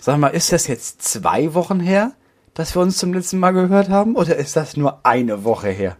[0.00, 2.12] Sag mal, ist das jetzt zwei Wochen her,
[2.54, 4.16] dass wir uns zum letzten Mal gehört haben?
[4.16, 5.96] Oder ist das nur eine Woche her?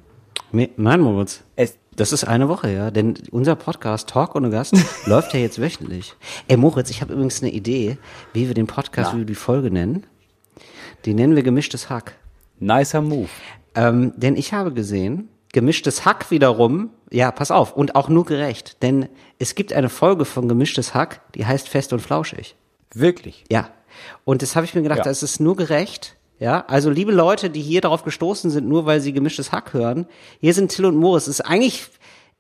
[0.53, 1.43] Nein, Moritz.
[1.57, 2.91] Es, Das ist eine Woche, ja.
[2.91, 4.75] Denn unser Podcast Talk ohne Gast
[5.07, 6.15] läuft ja jetzt wöchentlich.
[6.49, 7.99] Ey, Moritz, ich habe übrigens eine Idee,
[8.33, 9.15] wie wir den Podcast, Na.
[9.17, 10.07] wie wir die Folge nennen.
[11.05, 12.15] Die nennen wir gemischtes Hack.
[12.59, 13.29] nicer Move.
[13.75, 18.83] Ähm, denn ich habe gesehen, gemischtes Hack wiederum, ja, pass auf, und auch nur gerecht.
[18.83, 19.09] Denn
[19.39, 22.57] es gibt eine Folge von gemischtes Hack, die heißt Fest und Flauschig.
[22.93, 23.45] Wirklich.
[23.51, 23.69] Ja.
[24.25, 25.05] Und das habe ich mir gedacht, Ja.
[25.05, 26.17] das ist nur gerecht.
[26.39, 30.07] Ja, also liebe Leute, die hier darauf gestoßen sind, nur weil sie gemischtes Hack hören,
[30.41, 31.25] hier sind Till und Moritz.
[31.25, 31.89] Es ist eigentlich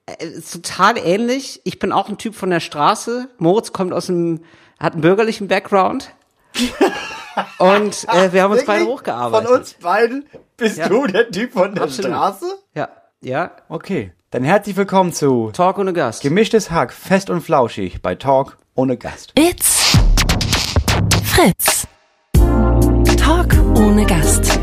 [0.06, 1.60] äh, ist total ähnlich.
[1.64, 3.28] Ich bin auch ein Typ von der Straße.
[3.38, 4.40] Moritz kommt aus einem,
[4.78, 6.12] hat einen bürgerlichen Background.
[7.58, 8.94] und äh, wir haben uns beide Wirklich?
[8.98, 9.48] hochgearbeitet.
[9.48, 10.88] Von uns beiden bist Ja.
[10.88, 12.10] du der Typ von der Absolut.
[12.10, 12.46] Straße?
[12.74, 12.88] Ja,
[13.20, 13.50] ja.
[13.68, 14.12] Okay.
[14.30, 16.22] Dann herzlich willkommen zu Talk ohne Gast.
[16.22, 19.32] Gemischtes Hack, fest und flauschig bei Talk ohne Gast.
[19.36, 19.79] It's
[21.40, 21.86] Fritz.
[23.16, 23.48] Talk
[23.78, 24.60] ohne Gast.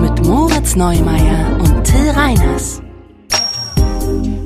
[0.00, 2.80] Mit Moritz Neumeier und Till Reiners.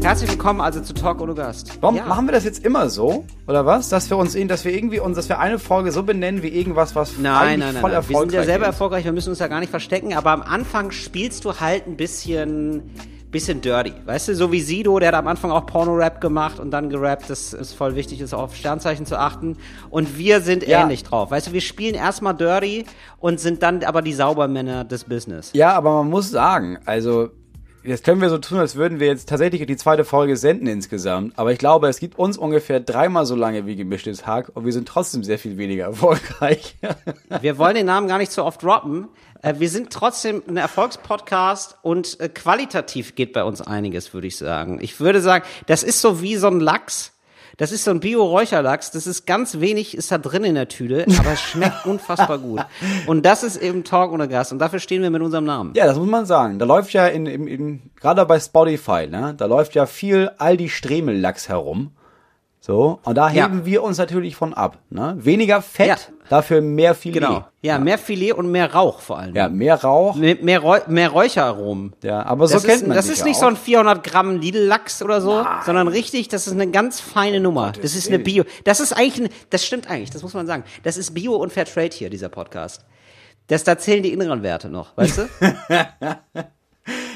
[0.03, 1.78] Herzlich willkommen also zu Talk ohne Gast.
[1.81, 2.06] Warum ja.
[2.06, 3.25] machen wir das jetzt immer so?
[3.47, 3.89] Oder was?
[3.89, 6.97] Dass wir uns, dass wir irgendwie uns, dass wir eine Folge so benennen wie irgendwas,
[6.97, 8.09] was Nein, eigentlich nein, nein, voll nein.
[8.09, 8.69] Wir sind ja erfolgreich selber ist.
[8.73, 11.97] erfolgreich, wir müssen uns da gar nicht verstecken, aber am Anfang spielst du halt ein
[11.97, 12.83] bisschen,
[13.35, 13.93] bisschen dirty.
[14.07, 17.29] Weißt du, so wie Sido, der hat am Anfang auch Porno-Rap gemacht und dann gerappt,
[17.29, 19.59] das ist voll wichtig, ist auf Sternzeichen zu achten.
[19.91, 20.83] Und wir sind Ja.
[20.83, 21.31] ähnlich drauf.
[21.31, 22.87] Weißt du, wir spielen erstmal dirty
[23.19, 25.51] und sind dann aber die Saubermänner des Business.
[25.53, 27.29] Ja, aber man muss sagen, also
[27.83, 31.39] jetzt können wir so tun, als würden wir jetzt tatsächlich die zweite Folge senden insgesamt.
[31.39, 34.73] Aber ich glaube, es gibt uns ungefähr dreimal so lange wie gemischtes Hack und wir
[34.73, 36.77] sind trotzdem sehr viel weniger erfolgreich.
[37.43, 39.09] Wir wollen den Namen gar nicht so oft droppen.
[39.45, 44.37] Äh, Wir sind trotzdem ein Erfolgspodcast und äh, qualitativ geht bei uns einiges, würde ich
[44.37, 44.78] sagen.
[44.81, 47.12] Ich würde sagen, das ist so wie so ein Lachs.
[47.56, 48.91] Das ist so ein Bio-Räucherlachs.
[48.91, 52.65] Das ist ganz wenig, ist da drin in der Tüte, aber es schmeckt unfassbar gut.
[53.06, 54.50] Und das ist eben Talk ohne Gast.
[54.50, 55.72] Und dafür stehen wir mit unserem Namen.
[55.77, 56.59] ja, das muss man sagen.
[56.59, 60.69] Da läuft ja in, in, in gerade bei Spotify, ne, da läuft ja viel Aldi
[60.69, 61.93] Stremel-Lachs herum.
[62.66, 63.44] So, und da Ja.
[63.44, 64.78] heben wir uns natürlich von ab.
[64.88, 65.14] Ne?
[65.19, 65.97] Weniger Fett, Ja.
[66.30, 67.20] dafür mehr Filet.
[67.20, 67.44] Genau.
[67.60, 69.34] Ja, mehr Filet und mehr Rauch vor allem.
[69.36, 70.16] Ja, mehr Rauch.
[70.16, 71.92] Mehr, mehr, Räu mehr Räucheraromen.
[72.02, 73.41] Ja, aber so das kennt ist, man Das ist ja nicht auch.
[73.41, 77.72] so ein 400 Gramm Lidl-Lachs oder so, sondern richtig, das ist eine ganz feine Nummer.
[77.82, 78.44] Das ist eine Bio.
[78.64, 80.64] Das ist eigentlich, ein, das stimmt eigentlich, das muss man sagen.
[80.84, 82.82] Das ist Bio und Fairtrade hier, dieser Podcast.
[83.48, 85.28] Das, da zählen die inneren Werte noch, weißt du?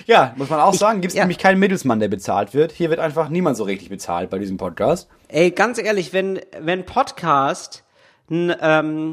[0.09, 1.25] Ja, muss man auch sagen, gibt es ja.
[1.25, 2.73] nämlich keinen Mittelsmann, der bezahlt wird.
[2.73, 5.07] Hier wird einfach niemand so richtig bezahlt bei diesem Podcast.
[5.29, 7.85] Ey, ganz ehrlich, wenn, wenn Podcast
[8.31, 9.13] ein, ähm,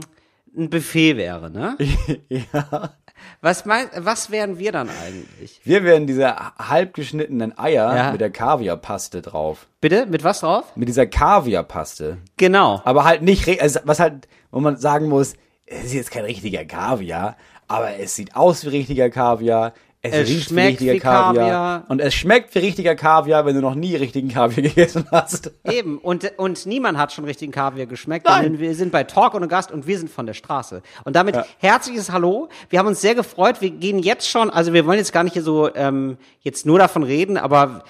[0.58, 1.76] ein Buffet wäre, ne?
[2.30, 2.94] ja.
[3.42, 5.60] Was mein, was wären wir dann eigentlich?
[5.66, 8.12] Wir werden diese halb geschnittenen Eier Ja.
[8.14, 9.68] mit der Kaviarpaste drauf.
[9.82, 10.06] Bitte?
[10.06, 10.64] Mit was drauf?
[10.78, 12.20] Mit dieser Kaviarpaste.
[12.38, 12.82] Genau.
[12.86, 15.34] Aber halt nicht, also was halt, wo man sagen muss,
[15.66, 17.36] es ist jetzt kein richtiger Kaviar,
[17.68, 19.74] aber es sieht aus wie richtiger Kaviar.
[20.06, 21.34] Es, Es riecht schmeckt wie richtiger wie Kaviar.
[21.34, 21.86] Kaviar.
[21.90, 25.52] Und es schmeckt wie richtiger Kaviar, wenn du noch nie richtigen Kaviar gegessen hast.
[25.70, 28.44] Eben, und, und niemand hat schon richtigen Kaviar geschmeckt, Nein.
[28.44, 30.82] denn wir sind bei Talk und Gast und wir sind von der Straße.
[31.04, 32.50] Und damit herzliches Hallo.
[32.70, 33.62] Wir haben uns sehr gefreut.
[33.62, 36.80] Wir gehen jetzt schon, also wir wollen jetzt gar nicht hier so ähm, jetzt nur
[36.80, 37.84] davon reden, aber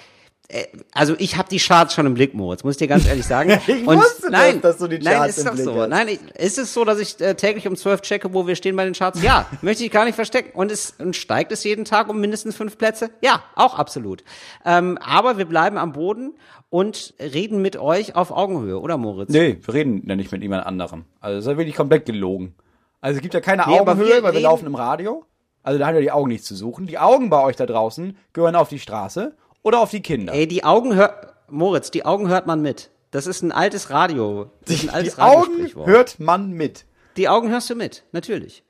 [0.92, 3.58] also ich habe die Charts schon im Blick, Moritz, muss ich dir ganz ehrlich sagen.
[3.66, 5.80] Ich und wusste das, nein, dass du die nein, Charts ist im doch Blick so.
[5.80, 5.88] hast.
[5.88, 8.76] Nein, ich, ist es so, dass ich äh, täglich um zwölf checke, wo wir stehen
[8.76, 9.22] bei den Charts?
[9.22, 10.50] Ja, möchte ich gar nicht verstecken.
[10.56, 13.10] Und es und steigt es jeden Tag um mindestens fünf Plätze?
[13.22, 14.22] Ja, auch absolut.
[14.64, 16.34] Ähm, aber wir bleiben am Boden
[16.70, 19.30] und reden mit euch auf Augenhöhe, oder Moritz?
[19.30, 21.04] Nee, wir reden ja nicht mit jemand anderem.
[21.20, 22.54] Also das ist wirklich komplett gelogen.
[23.00, 25.24] Also es gibt ja keine Nee, Augenhöhe, wir weil wir laufen im Radio.
[25.62, 26.86] Also da haben ja die Augen nichts zu suchen.
[26.86, 29.36] Die Augen bei euch da draußen gehören auf die Straße
[29.66, 30.32] oder auf die Kinder.
[30.32, 32.90] Ey, die Augen hört, Moritz, die Augen hört man mit.
[33.10, 34.52] Das ist ein altes Radio.
[34.68, 36.84] Ein altes die Augen hört man mit.
[37.16, 38.62] Die Augen hörst du mit, natürlich.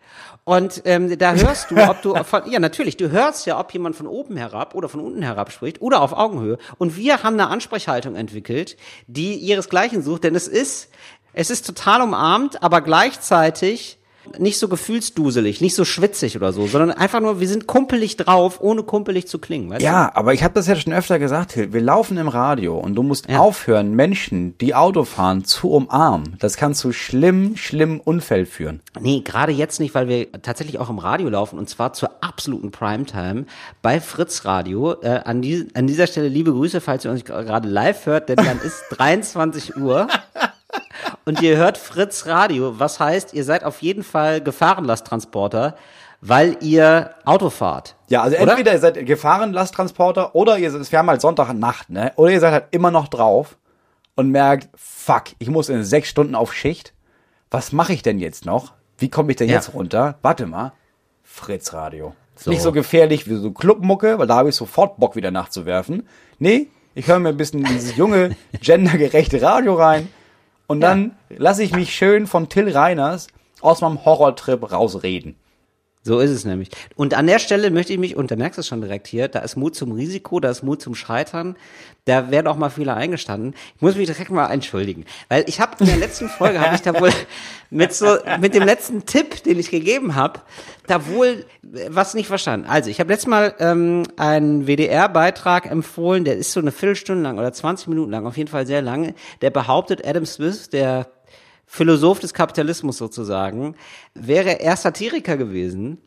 [0.44, 3.94] Und ähm, da hörst du, ob du von, ja natürlich, du hörst ja, ob jemand
[3.94, 6.56] von oben herab oder von unten herab spricht oder auf Augenhöhe.
[6.78, 10.88] Und wir haben eine Ansprechhaltung entwickelt, die ihresgleichen sucht, denn es ist,
[11.34, 13.98] es ist total umarmt, aber gleichzeitig
[14.38, 18.58] nicht so gefühlsduselig, nicht so schwitzig oder so, sondern einfach nur, wir sind kumpelig drauf,
[18.60, 19.84] ohne kumpelig zu klingen, weißt du?
[19.84, 21.56] Ja, aber ich habe das ja schon öfter gesagt.
[21.56, 23.38] Wir laufen im Radio und du musst Ja.
[23.38, 26.36] aufhören, Menschen, die Auto fahren, zu umarmen.
[26.38, 28.80] Das kann zu schlimm, schlimmen Unfällen führen.
[29.00, 32.70] Nee, gerade jetzt nicht, weil wir tatsächlich auch im Radio laufen und zwar zur absoluten
[32.70, 33.46] Primetime
[33.82, 35.00] bei Fritz Radio.
[35.02, 38.36] Äh, an, die, an dieser Stelle liebe Grüße, falls ihr uns gerade live hört, denn
[38.36, 40.08] dann ist 23 Uhr
[41.26, 42.78] und ihr hört Fritz Radio.
[42.78, 45.76] Was heißt, ihr seid auf jeden Fall Gefahrenlasttransporter,
[46.20, 47.96] weil ihr Auto fahrt.
[48.08, 48.52] Ja, also Oder?
[48.52, 52.12] entweder ihr seid Gefahrenlasttransporter oder ihr seid, wir haben halt Sonntagnacht, ne?
[52.16, 53.58] Oder ihr seid halt immer noch drauf
[54.14, 56.94] und merkt, fuck, ich muss in sechs Stunden auf Schicht.
[57.50, 58.72] was mache ich denn jetzt noch?
[58.98, 59.56] Wie komme ich denn Ja.
[59.56, 60.18] jetzt runter?
[60.22, 60.72] Warte mal,
[61.22, 62.14] Fritz Radio.
[62.36, 66.06] Ist Nicht so gefährlich wie so Clubmucke, weil da habe ich sofort Bock wieder nachzuwerfen.
[66.38, 70.08] Nee, ich höre mir ein bisschen dieses junge, gendergerechte Radio rein
[70.66, 73.28] und dann lasse ich mich schön von Till Reiners
[73.60, 75.36] aus meinem Horrortrip rausreden.
[76.06, 76.68] So ist es nämlich.
[76.94, 79.26] Und an der Stelle möchte ich mich, und da merkst du es schon direkt hier,
[79.26, 81.56] da ist Mut zum Risiko, da ist Mut zum Scheitern,
[82.04, 83.54] da werden auch mal Fehler eingestanden.
[83.74, 86.82] Ich muss mich direkt mal entschuldigen, weil ich habe in der letzten Folge, habe ich
[86.82, 87.10] da wohl
[87.70, 90.42] mit so, mit dem letzten Tipp, den ich gegeben habe,
[90.86, 91.44] da wohl
[91.88, 92.68] was nicht verstanden.
[92.68, 97.36] Also ich habe letztes Mal ähm, einen WDR-Beitrag empfohlen, der ist so eine Viertelstunde lang
[97.36, 101.08] oder 20 Minuten lang, auf jeden Fall sehr lange, der behauptet, Adam Smith, der
[101.66, 103.74] Philosoph des Kapitalismus sozusagen,
[104.14, 105.98] wäre er Satiriker gewesen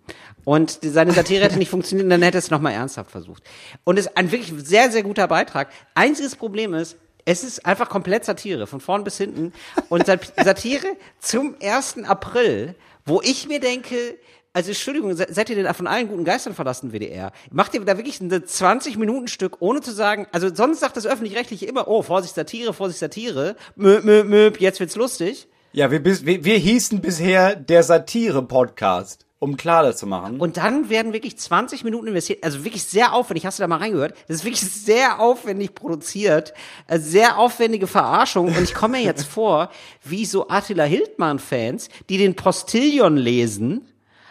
[0.45, 3.43] und seine Satire hätte nicht funktioniert und dann hätte es nochmal ernsthaft versucht.
[3.83, 5.69] Und es ist ein wirklich sehr, sehr guter Beitrag.
[5.95, 9.51] Einziges Problem ist, es ist einfach komplett Satire, von vorn bis hinten.
[9.89, 10.87] Und Sat- Satire
[11.19, 12.05] zum 1.
[12.05, 12.73] April,
[13.05, 14.17] wo ich mir denke,
[14.59, 17.31] also Entschuldigung, se- seid ihr denn von allen guten Geistern verlassen, WDR?
[17.49, 21.87] Macht ihr da wirklich ein 20-Minuten-Stück, ohne zu sagen, also sonst sagt das Öffentlich-Rechtliche immer,
[21.87, 25.47] oh, Vorsicht, Satire, Vorsicht, Satire, möp, möp, möp, jetzt wird's lustig.
[25.71, 30.39] Ja, wir, bis, wir, wir hießen bisher der Satire-Podcast, um klar das zu machen.
[30.39, 33.77] Und dann werden wirklich 20 Minuten investiert, also wirklich sehr aufwendig, hast du da mal
[33.77, 34.13] reingehört?
[34.27, 36.53] Das ist wirklich sehr aufwendig produziert,
[36.87, 38.47] äh, sehr aufwendige Verarschung.
[38.47, 39.69] Und ich komme mir jetzt vor,
[40.03, 43.85] wie so Attila Hildmann-Fans, die den Postillion lesen.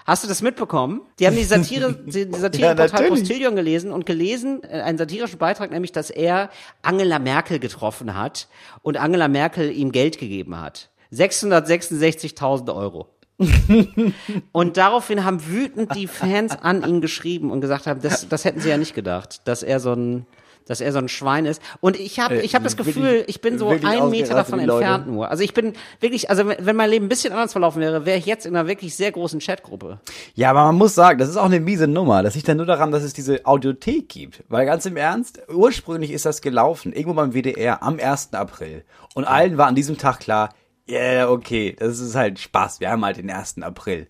[0.09, 1.03] Hast du das mitbekommen?
[1.19, 3.11] Die haben die Satire, die Satireportal natürlich.
[3.11, 6.49] Postillion gelesen und gelesen, äh, einen satirischen Beitrag, nämlich, dass er
[6.81, 8.49] Angela Merkel getroffen hat
[8.81, 10.89] und Angela Merkel ihm Geld gegeben hat.
[11.13, 13.09] 666.000 Euro.
[14.53, 18.61] Und daraufhin haben wütend die Fans an ihn geschrieben und gesagt haben, das, das hätten
[18.61, 20.27] sie ja nicht gedacht, dass er so ein,
[20.69, 21.61] dass er so ein Schwein ist.
[21.81, 25.29] Und ich habe, ich habe das Gefühl, ich bin so einen Meter davon entfernt nur.
[25.31, 28.19] Also ich bin wirklich, also wenn wenn mein Leben ein bisschen anders verlaufen wäre, wäre
[28.19, 30.01] ich jetzt in einer wirklich sehr großen Chatgruppe.
[30.35, 32.23] Ja, aber man muss sagen, das ist auch eine miese Nummer.
[32.23, 34.45] Das liegt dann nur daran, dass es diese Audiothek gibt.
[34.49, 38.35] Weil ganz im Ernst, ursprünglich ist das gelaufen, irgendwo beim WDR am 1.
[38.35, 38.85] April.
[39.15, 40.51] Und allen war an diesem Tag klar,
[40.87, 43.63] ja, yeah, okay, das ist halt Spaß, wir haben halt den 1.
[43.63, 44.09] April.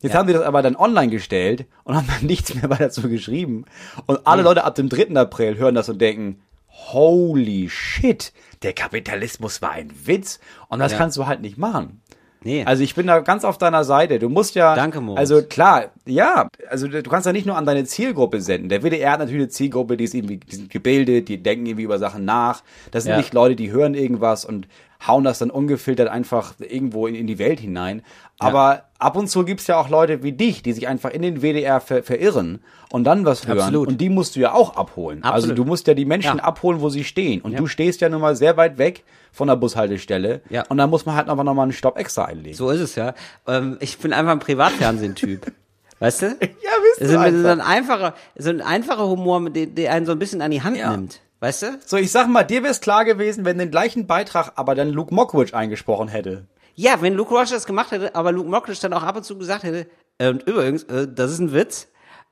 [0.00, 3.08] Jetzt haben die das aber dann online gestellt und haben dann nichts mehr weiter dazu
[3.08, 3.64] geschrieben.
[4.06, 5.14] Und alle Leute ab dem 3.
[5.16, 6.40] April hören das und denken,
[6.70, 10.38] holy shit, der Kapitalismus war ein Witz.
[10.68, 10.98] Und das Ja.
[10.98, 12.00] kannst du halt nicht machen.
[12.44, 12.62] Nee.
[12.64, 14.20] Also ich bin da ganz auf deiner Seite.
[14.20, 14.76] Du musst ja.
[14.76, 15.18] Danke, Moritz.
[15.18, 16.48] Also klar, ja.
[16.70, 18.68] Also du kannst ja nicht nur an deine Zielgruppe senden.
[18.68, 21.82] Der WDR hat natürlich eine Zielgruppe, die ist irgendwie die sind gebildet, die denken irgendwie
[21.82, 22.62] über Sachen nach.
[22.92, 23.18] Das sind Ja.
[23.18, 24.68] nicht Leute, die hören irgendwas und
[25.04, 28.02] hauen das dann ungefiltert einfach irgendwo in, in die Welt hinein.
[28.40, 31.40] Aber ab und zu gibt's ja auch Leute wie dich, die sich einfach in den
[31.42, 33.58] WDR ver verirren und dann was hören.
[33.58, 33.88] Absolut.
[33.88, 35.22] Und die musst du ja auch abholen.
[35.24, 35.58] Also Absolut.
[35.58, 36.44] du musst ja die Menschen Ja.
[36.44, 37.40] abholen, wo sie stehen.
[37.40, 39.02] Und du stehst ja nun mal sehr weit weg
[39.32, 40.40] von der Bushaltestelle.
[40.50, 40.64] Ja.
[40.68, 42.56] Und dann muss man halt einfach nochmal einen Stopp extra einlegen.
[42.56, 43.14] So ist es ja.
[43.46, 45.52] Ähm, ich bin einfach ein Privatfernsehen-Typ.
[46.00, 46.26] Weißt du?
[46.26, 47.40] Ja, bist du so, einfach.
[47.42, 50.62] so ein einfacher, so ein einfacher Humor, der, der einen so ein bisschen an die
[50.62, 50.92] Hand Ja.
[50.92, 51.20] nimmt.
[51.40, 51.78] Weißt du?
[51.84, 54.90] So, ich sag mal, dir wäre es klar gewesen, wenn den gleichen Beitrag aber dann
[54.90, 56.46] Luke Mockridge eingesprochen hätte.
[56.78, 59.36] Ja, wenn Luke Roche das gemacht hätte, aber Luke Mockridge dann auch ab und zu
[59.36, 59.88] gesagt hätte,
[60.18, 61.88] äh, und übrigens, äh, das ist ein Witz.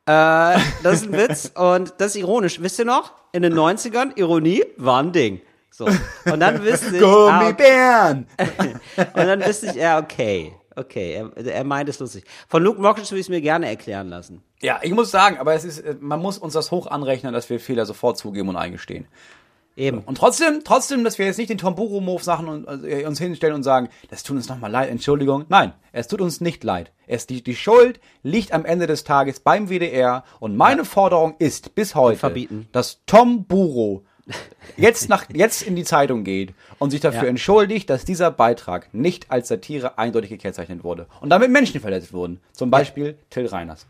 [0.06, 2.62] Äh, das ist ein Witz und das ist ironisch.
[2.62, 3.12] Wisst ihr noch?
[3.32, 5.40] In den 90ern, Ironie war ein Ding.
[5.72, 5.86] So.
[5.86, 7.56] Und dann wüsste ich, ah, okay.
[7.56, 8.26] Gummibären!
[8.96, 10.54] und dann wüsste ich, ja, okay.
[10.76, 12.22] Okay, er, er meint es lustig.
[12.46, 14.44] Von Luke Mockridge würde ich es mir gerne erklären lassen.
[14.60, 17.50] Ja, ich muss sagen, aber es ist, äh, man muss uns das hoch anrechnen, dass
[17.50, 19.08] wir Fehler sofort zugeben und eingestehen.
[19.76, 19.98] Eben.
[19.98, 23.18] Und trotzdem, trotzdem, dass wir jetzt nicht den Tom Buro-Move sagen und also, äh, uns
[23.18, 25.44] hinstellen und sagen, das tut uns nochmal leid, Entschuldigung.
[25.48, 26.92] Nein, es tut uns nicht leid.
[27.06, 31.74] Es, die, die Schuld liegt am Ende des Tages beim WDR und meine Forderung ist
[31.74, 32.68] bis heute, Verbieten.
[32.72, 34.02] dass Tom Buro
[34.78, 37.28] jetzt nach, jetzt in die Zeitung geht und sich dafür Ja.
[37.28, 42.40] entschuldigt, dass dieser Beitrag nicht als Satire eindeutig gekennzeichnet wurde und damit Menschen verletzt wurden.
[42.52, 43.86] Zum Beispiel Till Reiners.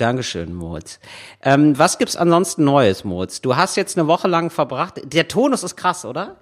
[0.00, 0.98] Dankeschön, Moritz.
[1.42, 3.40] Ähm, was gibt's ansonsten Neues, Moritz?
[3.40, 5.00] Du hast jetzt eine Woche lang verbracht.
[5.04, 6.36] Der Tonus ist krass, oder?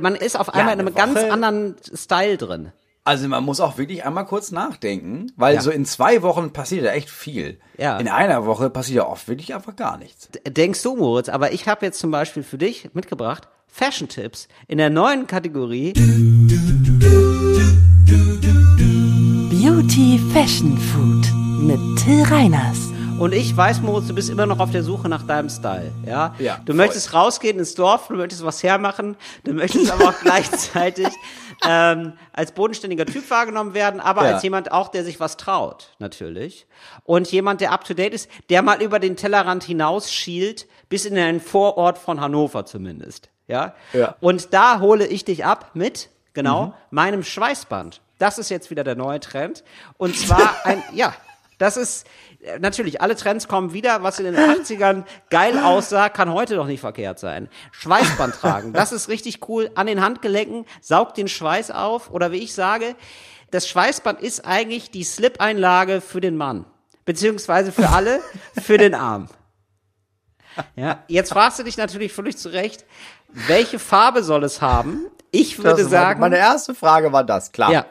[0.00, 1.32] Man ist auf einmal in eine einem ganz Woche.
[1.32, 2.72] anderen Style drin.
[3.04, 5.60] Also man muss auch wirklich einmal kurz nachdenken, weil Ja.
[5.60, 7.60] so in zwei Wochen passiert ja echt viel.
[7.78, 7.98] Ja.
[7.98, 10.28] In einer Woche passiert ja oft wirklich einfach gar nichts.
[10.48, 11.28] Denkst du, Moritz?
[11.28, 15.92] Aber ich habe jetzt zum Beispiel für dich mitgebracht Fashion-Tipps in der neuen Kategorie
[19.50, 21.26] Beauty Fashion Food
[21.60, 22.90] mit Till Reiners.
[23.18, 26.34] Und ich weiß, Moritz, du bist immer noch auf der Suche nach deinem Style, ja?
[26.38, 26.74] Ja, Du voll.
[26.74, 31.08] möchtest rausgehen ins Dorf, du möchtest was hermachen, du möchtest aber auch gleichzeitig
[31.66, 34.34] ähm, als bodenständiger Typ wahrgenommen werden, aber Ja.
[34.34, 36.66] als jemand auch, der sich was traut, natürlich.
[37.04, 41.04] Und jemand, der up to date ist, der mal über den Tellerrand hinaus schielt, bis
[41.06, 43.74] in einen Vorort von Hannover zumindest, ja?
[43.92, 44.16] Ja.
[44.20, 48.00] Und da hole ich dich ab mit, genau, meinem Schweißband.
[48.18, 49.64] Das ist jetzt wieder der neue Trend.
[49.98, 51.14] Und zwar ein, ja,
[51.58, 52.06] das ist,
[52.40, 54.02] äh, natürlich, alle Trends kommen wieder.
[54.02, 57.48] Was in den 80ern geil aussah, kann heute doch nicht verkehrt sein.
[57.72, 59.70] Schweißband tragen, das ist richtig cool.
[59.74, 62.10] An den Handgelenken, saugt den Schweiß auf.
[62.10, 62.96] Oder wie ich sage,
[63.50, 66.64] das Schweißband ist eigentlich die Slip-Einlage für den Mann.
[67.04, 68.20] Beziehungsweise für alle,
[68.62, 69.28] für den Arm.
[70.76, 72.84] Ja, jetzt fragst du dich natürlich völlig zu Recht,
[73.28, 75.06] welche Farbe soll es haben?
[75.32, 77.72] Ich würde Das sagen, Meine erste Frage war das, klar.
[77.72, 77.86] ja.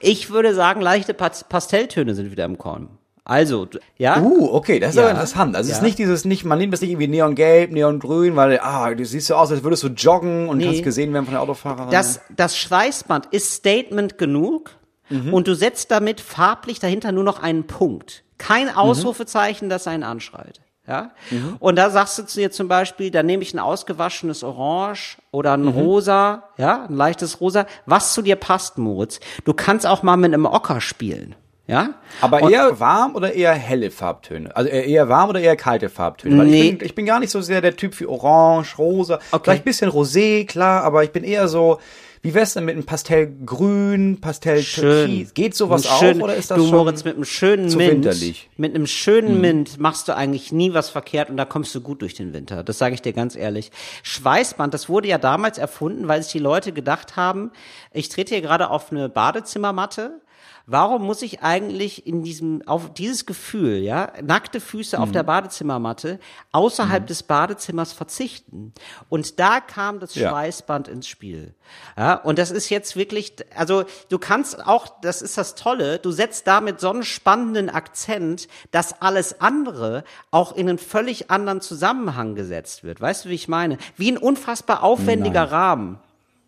[0.00, 2.98] Ich würde sagen, leichte Pas- Pastelltöne sind wieder im Kommen.
[3.24, 3.66] Also,
[3.98, 4.20] ja?
[4.20, 5.02] Uh, okay, das ist Ja.
[5.02, 5.56] aber interessant.
[5.56, 5.76] Also es Ja.
[5.78, 9.26] ist nicht dieses, nicht, man nimmt das nicht irgendwie neongelb, neongrün, weil, ah, du siehst
[9.26, 10.66] so aus, als würdest du joggen und Nee.
[10.66, 11.90] kannst gesehen werden von der Autofahrerin.
[11.90, 14.70] Das, das Schweißband ist Statement genug
[15.08, 15.34] Mhm.
[15.34, 18.22] und du setzt damit farblich dahinter nur noch einen Punkt.
[18.38, 18.76] Kein Mhm.
[18.76, 20.60] Ausrufezeichen, das einen anschreit.
[20.88, 21.10] Ja?
[21.58, 25.56] Und da sagst du zu dir zum Beispiel, da nehme ich ein ausgewaschenes Orange oder
[25.56, 25.66] Mhm.
[25.66, 29.18] ein Rosa, ja, ein leichtes Rosa, was zu dir passt, Moritz.
[29.44, 31.34] Du kannst auch mal mit einem Ocker spielen.
[31.68, 31.94] Ja?
[32.20, 34.54] aber Und- eher warm oder eher helle Farbtöne?
[34.54, 36.38] Also eher eher warm oder eher kalte Farbtöne?
[36.38, 36.62] Weil Nee.
[36.70, 39.18] ich, bin, ich bin gar nicht so sehr der Typ für Orange, Rosa.
[39.32, 39.40] Okay.
[39.42, 41.80] Vielleicht ein bisschen Rosé, klar, aber ich bin eher so,
[42.26, 45.32] wie wär's denn mit einem Pastellgrün, Pastell Türkis?
[45.32, 47.92] Geht sowas schön- auch oder ist das du, schon Moritz, mit einem schönen zu Mint,
[47.92, 48.50] winterlich?
[48.56, 52.02] mit einem schönen Mint machst du eigentlich nie was verkehrt und da kommst du gut
[52.02, 52.64] durch den Winter.
[52.64, 53.70] Das sage ich dir ganz ehrlich.
[54.02, 57.52] Schweißband, das wurde ja damals erfunden, weil sich die Leute gedacht haben,
[57.92, 60.20] ich trete hier gerade auf eine Badezimmermatte.
[60.68, 66.18] Warum muss ich eigentlich in diesem, auf dieses Gefühl, ja, nackte Füße auf der Badezimmermatte
[66.50, 68.72] außerhalb des Badezimmers verzichten?
[69.08, 70.30] Und da kam das Ja.
[70.30, 71.54] Schweißband ins Spiel.
[71.96, 76.10] Ja, und das ist jetzt wirklich, also du kannst auch, das ist das Tolle, du
[76.10, 82.34] setzt damit so einen spannenden Akzent, dass alles andere auch in einen völlig anderen Zusammenhang
[82.34, 83.00] gesetzt wird.
[83.00, 83.78] Weißt du, wie ich meine?
[83.96, 86.00] Wie ein unfassbar aufwendiger Rahmen.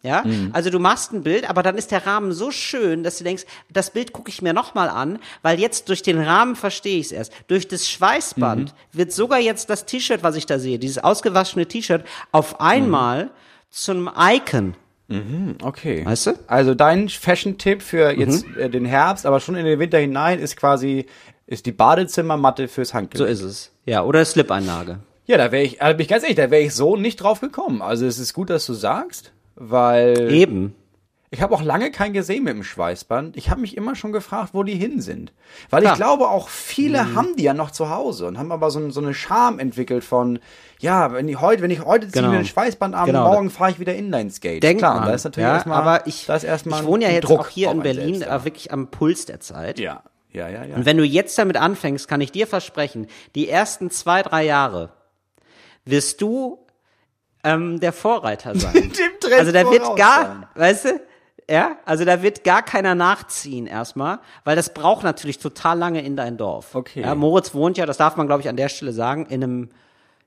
[0.02, 3.24] Ja, also du machst ein Bild, aber dann ist der Rahmen so schön, dass du
[3.24, 7.06] denkst, das Bild gucke ich mir nochmal an, weil jetzt durch den Rahmen verstehe ich
[7.06, 7.32] es erst.
[7.48, 12.04] Durch das Schweißband wird sogar jetzt das T-Shirt, was ich da sehe, dieses ausgewaschene T-Shirt,
[12.30, 13.30] auf einmal
[13.70, 14.74] zum Icon.
[15.62, 16.04] Okay.
[16.04, 16.32] Weißt du?
[16.46, 20.56] Also dein Fashion-Tipp für jetzt äh, den Herbst, aber schon in den Winter hinein, ist
[20.56, 21.06] quasi,
[21.46, 23.30] ist die Badezimmermatte fürs So Handgelenk.
[23.32, 23.72] ist es.
[23.86, 25.00] Ja, oder Slip-Einlage.
[25.26, 27.40] Ja, da wäre ich, also bin ich ganz ehrlich, da wäre ich so nicht drauf
[27.40, 27.82] gekommen.
[27.82, 30.74] Also es ist gut, dass du sagst, weil Eben.
[31.30, 33.36] ich habe auch lange keinen gesehen mit dem Schweißband.
[33.36, 35.32] Ich habe mich immer schon gefragt, wo die hin sind.
[35.68, 35.92] Weil Klar.
[35.94, 39.00] ich glaube, auch viele haben die ja noch zu Hause und haben aber so, so
[39.00, 40.38] eine Scham entwickelt von,
[40.78, 42.32] ja, wenn ich heute, wenn ich heute ziehe Genau.
[42.32, 43.32] mir ein Schweißband an, Genau.
[43.32, 44.62] morgen fahre ich wieder Inline-Skate.
[44.62, 47.10] Denk Klar, da ist natürlich ja, erstmal, aber ich, da ist erstmal ich wohne ja
[47.10, 49.78] jetzt Druck auch hier in Berlin, selbst, wirklich am Puls der Zeit.
[49.80, 50.76] Ja, ja, ja, ja.
[50.76, 54.90] Und wenn du jetzt damit anfängst, kann ich dir versprechen, die ersten zwei, drei Jahre
[55.84, 56.64] wirst du
[57.44, 58.92] ähm, der Vorreiter sein.
[59.36, 60.46] Also da wird gar, sein.
[60.54, 61.00] weißt du,
[61.50, 66.14] ja, also da wird gar keiner nachziehen erstmal, weil das braucht natürlich total lange in
[66.16, 66.74] dein Dorf.
[66.74, 67.00] Okay.
[67.02, 69.68] Ja, Moritz wohnt ja, das darf man glaube ich an der Stelle sagen, in einem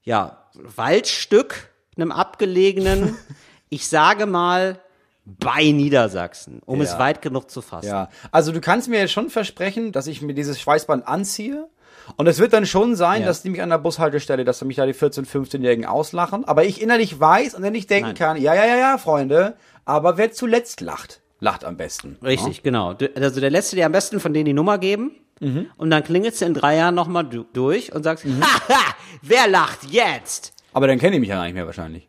[0.04, 3.16] ja, Waldstück, einem abgelegenen,
[3.70, 4.80] ich sage mal
[5.26, 7.00] bei Niedersachsen, um es Ja.
[7.00, 7.88] weit genug zu fassen.
[7.88, 11.68] Ja, also du kannst mir jetzt schon versprechen, dass ich mir dieses Schweißband anziehe.
[12.18, 13.28] Und es wird dann schon sein, Ja.
[13.28, 16.46] dass die mich an der Bushaltestelle, dass mich da die 14-, 15-Jährigen auslachen.
[16.46, 18.16] Aber ich innerlich weiß und dann nicht denken Nein.
[18.16, 19.56] kann, ja, ja, ja, ja, Freunde,
[19.86, 22.18] aber wer zuletzt lacht, lacht am besten.
[22.24, 22.94] Richtig, genau.
[22.94, 25.12] Du- Also der du dir am besten von denen die Nummer geben
[25.78, 28.80] und dann klingelst du in drei Jahren nochmal du durch und sagst, haha,
[29.24, 30.54] wer lacht jetzt?
[30.74, 32.08] Aber dann kenne ich mich ja gar nicht mehr wahrscheinlich.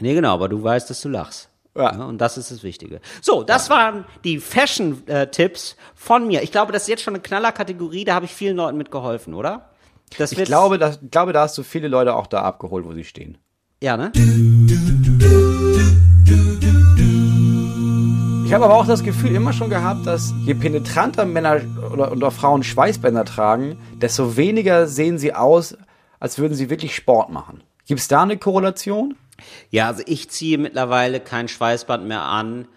[0.00, 1.47] Nee, genau, aber du weißt, dass du lachst.
[1.78, 2.04] Ja.
[2.04, 3.00] und das ist das Wichtige.
[3.22, 6.42] So, das waren die Fashion-Tipps von mir.
[6.42, 9.70] Ich glaube, das ist jetzt schon eine Knallerkategorie, da habe ich vielen Leuten mitgeholfen, oder?
[10.16, 13.04] Das Ich glaube, ich glaube, da hast du viele Leute auch da abgeholt, wo sie
[13.04, 13.38] stehen.
[13.80, 14.10] Ja, ne?
[18.44, 21.60] Ich habe aber auch das Gefühl immer schon gehabt, dass je penetranter Männer
[21.92, 25.76] oder, oder Frauen Schweißbänder tragen, desto weniger sehen sie aus,
[26.18, 27.62] als würden sie wirklich Sport machen.
[27.86, 29.16] Gibt es da eine Korrelation?
[29.70, 32.68] Ja, also ich ziehe mittlerweile kein Schweißband mehr an,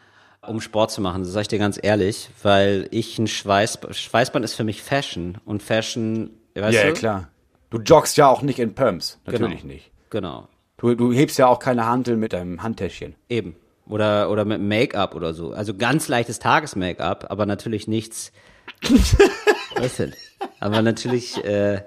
[0.45, 1.23] um Sport zu machen.
[1.23, 5.37] Das sage ich dir ganz ehrlich, weil ich ein Schweißband, Schweißband ist für mich Fashion
[5.45, 6.87] und Fashion, weißt ja, du?
[6.89, 7.27] ja, klar.
[7.69, 9.19] Du joggst ja auch nicht in Pumps.
[9.25, 9.73] Natürlich Genau.
[9.73, 9.91] nicht.
[10.09, 13.15] Genau, Du, du hebst ja auch keine Hantel mit deinem Handtäschchen.
[13.29, 13.55] eben.
[13.87, 15.51] Oder, oder mit Make-up oder so.
[15.51, 18.31] Also ganz leichtes Tages-Make-up, aber natürlich nichts.
[19.75, 20.13] was denn?
[20.59, 21.81] Aber natürlich äh,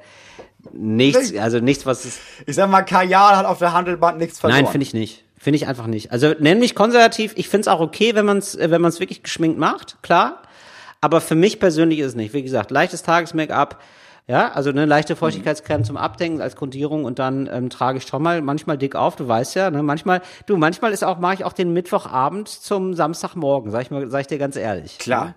[0.77, 4.63] nichts, also nichts, was es Ich sag mal, Kajal hat auf der Handelband nichts verloren.
[4.63, 5.25] Nein, finde ich nicht.
[5.39, 6.11] Finde ich einfach nicht.
[6.11, 7.33] Also nenn mich konservativ.
[7.37, 10.43] Ich finde es auch okay, wenn man es wenn man's wirklich geschminkt macht, klar.
[11.01, 12.33] Aber für mich persönlich ist es nicht.
[12.33, 13.79] Wie gesagt, leichtes Tages-Make-up
[14.27, 18.23] Ja, also eine leichte Feuchtigkeitscreme zum Abdenken als Grundierung und dann ähm, trage ich schon
[18.23, 21.45] mal manchmal dick auf, du weißt ja, ne, manchmal, du, manchmal ist auch, mache ich
[21.45, 24.97] auch den Mittwochabend zum Samstagmorgen, sag ich mal, sag ich dir ganz ehrlich.
[24.97, 25.35] Klar.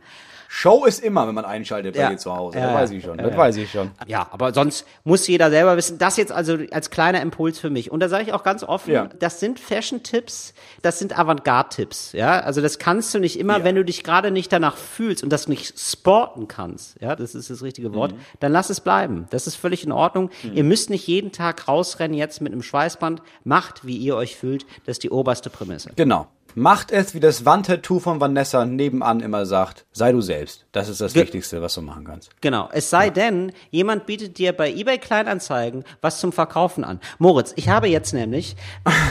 [0.47, 2.09] Show ist immer, wenn man einschaltet bei Ja.
[2.09, 2.57] dir zu Hause.
[2.57, 3.17] Ja, das weiß ich schon.
[3.19, 3.91] Ja, das weiß ich schon.
[4.05, 5.97] Ja, aber sonst muss jeder selber wissen.
[5.97, 7.91] Das jetzt also als kleiner Impuls für mich.
[7.91, 12.13] Und da sage ich auch ganz offen, das sind Fashion-Tipps, das sind Avantgarde-Tipps.
[12.13, 15.29] Ja, also das kannst du nicht immer, wenn du dich gerade nicht danach fühlst und
[15.31, 16.99] das nicht sporten kannst.
[17.01, 18.13] Ja, das ist das richtige Wort.
[18.13, 18.19] Mhm.
[18.39, 19.27] Dann lass es bleiben.
[19.31, 20.29] Das ist völlig in Ordnung.
[20.53, 23.21] Ihr müsst nicht jeden Tag rausrennen jetzt mit einem Schweißband.
[23.43, 24.65] Macht, wie ihr euch fühlt.
[24.85, 25.91] Das ist die oberste Prämisse.
[25.95, 26.27] Genau.
[26.59, 29.85] Macht es, wie das Wandtattoo von Vanessa nebenan immer sagt.
[29.91, 30.65] Sei du selbst.
[30.71, 32.31] Das ist das Ge- Wichtigste, was du machen kannst.
[32.41, 32.67] Genau.
[32.73, 36.99] Es sei denn, jemand bietet dir bei eBay Kleinanzeigen was zum Verkaufen an.
[37.19, 38.55] Moritz, ich habe jetzt nämlich,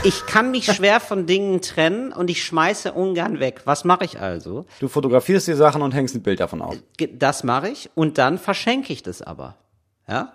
[0.03, 3.61] ich kann mich schwer von Dingen trennen und ich schmeiße ungern weg.
[3.63, 4.65] Was mache ich also?
[4.81, 6.75] Du fotografierst die Sachen und hängst ein Bild davon auf.
[7.13, 9.55] Das mache ich und dann verschenke ich das aber.
[10.09, 10.33] Ja?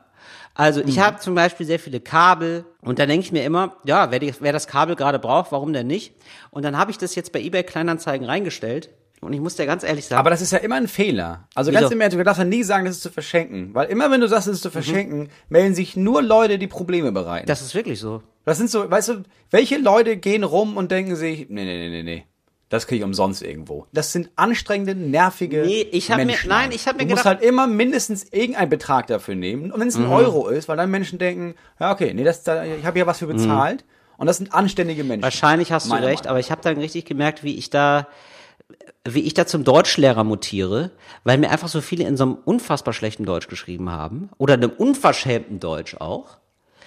[0.55, 4.11] Also ich habe zum Beispiel sehr viele Kabel und da denke ich mir immer, ja,
[4.11, 6.15] wer, die, wer das Kabel gerade braucht, warum denn nicht?
[6.51, 8.91] Und dann habe ich das jetzt bei eBay Kleinanzeigen reingestellt
[9.23, 11.49] und ich muss dir ganz ehrlich sagen, Aber das ist ja immer ein Fehler.
[11.55, 11.81] Also Wieso?
[11.81, 13.73] ganz im Ernst, du darfst ja nie sagen, das ist zu verschenken.
[13.73, 17.13] Weil immer wenn du sagst, das ist zu verschenken, melden sich nur Leute, die Probleme
[17.13, 17.47] bereiten.
[17.47, 18.23] das ist wirklich so.
[18.45, 21.89] Das sind so, weißt du, welche Leute gehen rum und denken sich, nee, nee, nee,
[21.89, 22.25] nee, nee.
[22.73, 23.87] Das kriege ich umsonst irgendwo.
[23.93, 26.49] Das sind anstrengende, nervige Nee, ich hab mir- Menschen.
[26.49, 29.71] nein, ich hab mir Du musst gedacht- halt immer mindestens irgendeinen Betrag dafür nehmen.
[29.71, 32.65] Und wenn es ein Euro ist, weil dann Menschen denken, ja, okay, nee, das, da,
[32.65, 33.85] ich habe ja was für bezahlt.
[34.17, 35.23] Und das sind anständige Menschen.
[35.23, 38.07] Wahrscheinlich hast du recht, Meinung aber ich habe dann richtig gemerkt, wie ich da
[39.05, 40.93] wie ich da zum Deutschlehrer mutiere,
[41.25, 44.71] weil mir einfach so viele in so einem unfassbar schlechten Deutsch geschrieben haben oder einem
[44.71, 46.39] unverschämten Deutsch auch,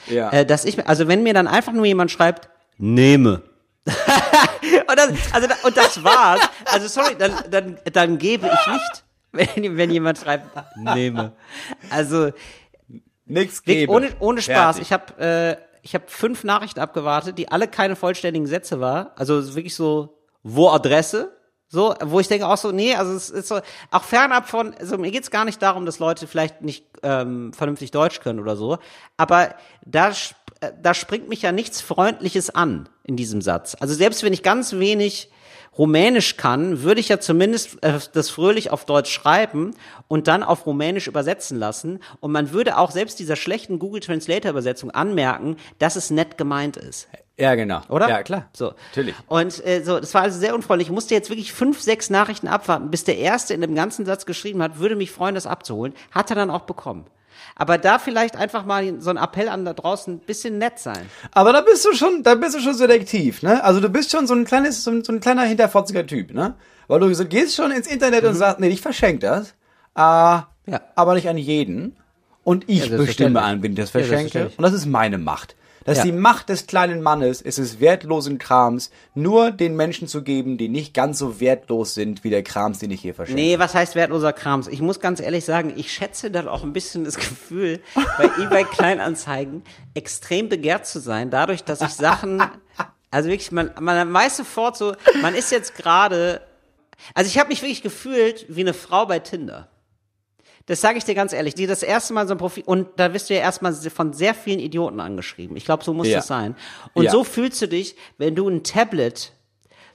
[0.09, 0.31] Ja.
[0.31, 2.49] äh, dass ich mir- also wenn mir dann einfach nur jemand schreibt,
[2.79, 3.43] nehme.
[4.87, 6.41] und, das, also, und das war's.
[6.65, 9.03] Also sorry, dann, dann, dann gebe ich nicht,
[9.55, 10.45] wenn, wenn jemand schreibt,
[10.77, 11.33] nehme.
[11.89, 12.31] Also
[13.25, 13.91] Wirklich, gebe.
[13.91, 14.77] ohne, ohne Spaß.
[14.77, 14.81] Fertig.
[14.81, 19.13] Ich habe äh, ich hab fünf Nachrichten abgewartet, die alle keine vollständigen Sätze war.
[19.15, 21.31] Also wirklich so, wo Adresse?
[21.67, 23.59] So, wo ich denke auch so, nee, also es ist so,
[23.91, 27.89] auch fernab von, also mir geht's gar nicht darum, dass Leute vielleicht nicht ähm, vernünftig
[27.89, 28.77] Deutsch können oder so,
[29.17, 30.11] aber da,
[30.81, 33.75] da springt mich ja nichts Freundliches an in diesem Satz.
[33.79, 35.29] Also selbst wenn ich ganz wenig
[35.77, 39.75] Rumänisch kann, würde ich ja zumindest äh, das fröhlich auf Deutsch schreiben
[40.07, 41.99] und dann auf Rumänisch übersetzen lassen.
[42.21, 46.77] Und man würde auch selbst dieser schlechten Google Translator Übersetzung anmerken, dass es nett gemeint
[46.77, 47.09] ist.
[47.37, 47.81] Ja, genau.
[47.89, 48.07] Oder?
[48.07, 48.49] Ja, klar.
[48.53, 48.73] So.
[48.91, 49.15] Natürlich.
[49.27, 50.87] Und äh, so, das war also sehr unfreundlich.
[50.87, 54.25] Ich musste jetzt wirklich fünf, sechs Nachrichten abwarten, bis der erste in dem ganzen Satz
[54.25, 55.93] geschrieben hat, würde mich freuen, das abzuholen.
[56.11, 57.05] Hat er dann auch bekommen.
[57.57, 61.05] Aber da vielleicht einfach mal so ein Appell an da draußen, ein bisschen nett sein.
[61.31, 63.63] Aber da bist du schon, da bist du schon selektiv, ne?
[63.63, 66.55] Also du bist schon so ein kleines, so ein, so ein kleiner hinterfotziger Typ, ne?
[66.87, 69.49] Weil du so, gehst schon ins Internet und sagst, nee, ich verschenke das,
[69.95, 70.81] äh, Ja.
[70.95, 71.95] aber nicht an jeden.
[72.43, 73.07] Und ich selbstverständlich.
[73.07, 74.15] bestimme an, wen ich das Ja, verschenke.
[74.19, 74.59] selbstverständlich.
[74.59, 75.55] und das ist meine Macht.
[75.85, 76.11] Das ist Ja.
[76.11, 80.67] die Macht des kleinen Mannes, es ist wertlosen Krams, nur den Menschen zu geben, die
[80.67, 83.39] nicht ganz so wertlos sind wie der Krams, den ich hier verschenke.
[83.41, 84.67] Nee, was heißt wertloser Krams?
[84.67, 87.79] Ich muss ganz ehrlich sagen, ich schätze dann auch ein bisschen das Gefühl,
[88.17, 92.41] bei eBay Kleinanzeigen extrem begehrt zu sein, dadurch, dass ich Sachen,
[93.11, 96.41] also wirklich, man, man weiß sofort so, man ist jetzt gerade,
[97.13, 99.69] also ich habe mich wirklich gefühlt wie eine Frau bei Tinder.
[100.67, 103.13] Das sage ich dir ganz ehrlich, die das erste Mal so ein Profil und da
[103.13, 105.55] wirst du ja erstmal von sehr vielen Idioten angeschrieben.
[105.57, 106.19] Ich glaube, so muss Ja.
[106.19, 106.55] es sein.
[106.93, 107.11] Und Ja.
[107.11, 109.31] so fühlst du dich, wenn du ein Tablet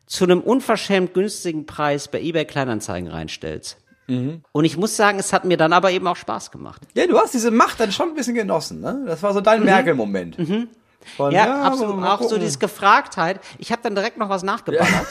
[0.06, 3.78] zu einem unverschämt günstigen Preis bei eBay Kleinanzeigen reinstellst.
[4.06, 4.42] Mhm.
[4.52, 6.83] Und ich muss sagen, es hat mir dann aber eben auch Spaß gemacht.
[6.94, 9.04] Ja, du hast diese Macht dann schon ein bisschen genossen, ne?
[9.06, 10.37] Das war so dein Merkel-Moment.
[11.16, 11.35] Von, Mhm.
[11.35, 12.04] Ja, absolut.
[12.04, 13.40] Auch so diese Gefragtheit.
[13.59, 15.06] Ich habe dann direkt noch was nachgeballert.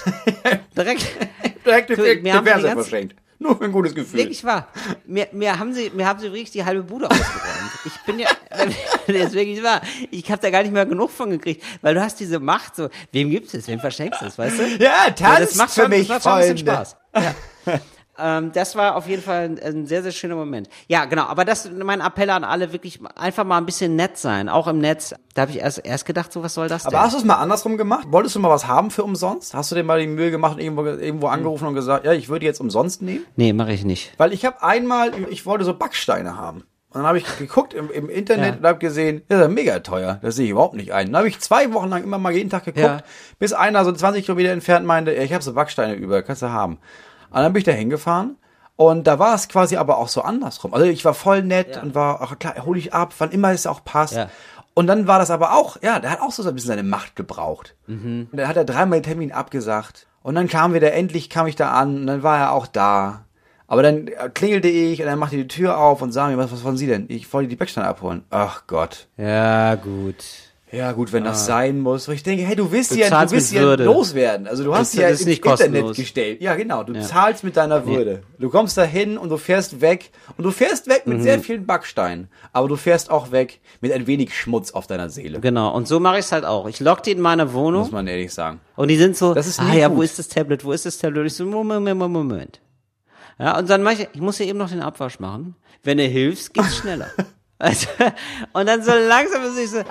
[0.78, 1.06] direkt.
[1.66, 3.16] Direkt Du, den mir haben die ganze- verschenkt.
[3.42, 4.20] Nur für ein gutes Gefühl.
[4.20, 4.68] Wirklich wahr.
[5.06, 7.72] Mir, mir haben sie, mir haben sie wirklich die halbe Bude ausgeräumt.
[7.86, 9.82] Ich bin ja, das ist wirklich wahr.
[10.12, 12.90] Ich habe da gar nicht mehr genug von gekriegt, weil du hast diese Macht so,
[13.14, 14.84] wem gibst es, wem verschenkst du es, weißt du?
[14.84, 16.68] Ja, tanzt das macht für schon, mich, das macht schon ein bisschen.
[16.68, 16.98] Spaß.
[17.16, 17.36] Ja.
[18.22, 20.70] ähm, das war auf jeden Fall ein, ein sehr, sehr schöner Moment.
[20.88, 24.18] Ja, genau, aber das ist mein Appell an alle, wirklich einfach mal ein bisschen nett
[24.18, 25.14] sein, auch im Netz.
[25.34, 26.94] Da habe ich erst, erst gedacht, so was soll das denn?
[26.94, 28.08] Aber hast du es mal andersrum gemacht?
[28.10, 29.54] Wolltest du mal was haben für umsonst?
[29.54, 32.30] Hast du dir mal die Mühe gemacht und irgendwo, irgendwo angerufen und gesagt, ja, ich
[32.30, 33.26] würde jetzt umsonst nehmen?
[33.36, 34.14] nee, mache ich nicht.
[34.18, 36.64] Weil ich habe einmal, ich wollte so Backsteine haben.
[36.92, 38.60] Und dann habe ich geguckt im, im Internet Ja.
[38.62, 40.18] und habe gesehen, das ist ja mega teuer.
[40.24, 41.06] Das sehe ich überhaupt nicht ein.
[41.08, 43.02] Dann habe ich zwei Wochen lang immer mal jeden Tag geguckt, Ja.
[43.38, 46.80] bis einer so 20 Kilometer entfernt meinte, ich habe so Backsteine über, kannst du haben.
[47.32, 48.38] Und dann bin ich da hingefahren
[48.76, 50.74] und da war es quasi aber auch so andersrum.
[50.74, 51.82] Also ich war voll nett Ja.
[51.82, 54.14] und war, ach klar, hol ich ab, wann immer es auch passt.
[54.16, 54.30] Ja.
[54.74, 57.16] Und dann war das aber auch, ja, der hat auch so ein bisschen seine Macht
[57.16, 57.76] gebraucht.
[57.88, 58.30] Mhm.
[58.32, 60.08] Und dann hat er dreimal den Termin abgesagt.
[60.22, 63.26] Und dann kam wieder, endlich kam ich da an und dann war er auch da.
[63.68, 66.52] Aber dann äh, klingelte ich und dann machte die Tür auf und sah mir, was,
[66.52, 67.06] was wollen Sie denn?
[67.10, 68.24] Ich wollte die Backsteine abholen.
[68.30, 69.08] Ach Gott.
[69.18, 70.24] Ja, gut.
[70.72, 72.08] Ja, gut, wenn das sein muss.
[72.08, 73.86] Und ich denke, hey, du willst Du ja, du willst ja Würde.
[73.86, 74.46] loswerden.
[74.48, 75.98] Also du hast Das ja ins nicht Internet kostenlos.
[75.98, 76.42] gestellt.
[76.42, 76.84] Ja, genau.
[76.84, 78.22] Du zahlst mit deiner Würde.
[78.38, 80.12] Du kommst dahin und du fährst weg.
[80.38, 81.24] Und du fährst weg mit Mhm.
[81.24, 82.28] sehr vielen Backsteinen.
[82.54, 85.40] Aber du fährst auch weg mit ein wenig Schmutz auf deiner Seele.
[85.40, 85.74] Genau.
[85.76, 86.68] Und so mache ich es halt auch.
[86.68, 88.60] Ich lock die in meine Wohnung Muss man ehrlich sagen.
[88.76, 89.98] und die sind so, Das ist ah ja, gut.
[89.98, 90.64] wo ist das Tablet?
[90.64, 91.22] Wo ist das Tablet?
[91.22, 92.62] Und ich so, Moment, Moment, Moment.
[93.40, 95.56] Ja, und dann mache ich, ich muss ja eben noch den Abwasch machen.
[95.82, 97.08] Wenn du hilfst, geht's schneller.
[97.60, 97.88] Also,
[98.54, 99.84] und dann so langsam ist ich so,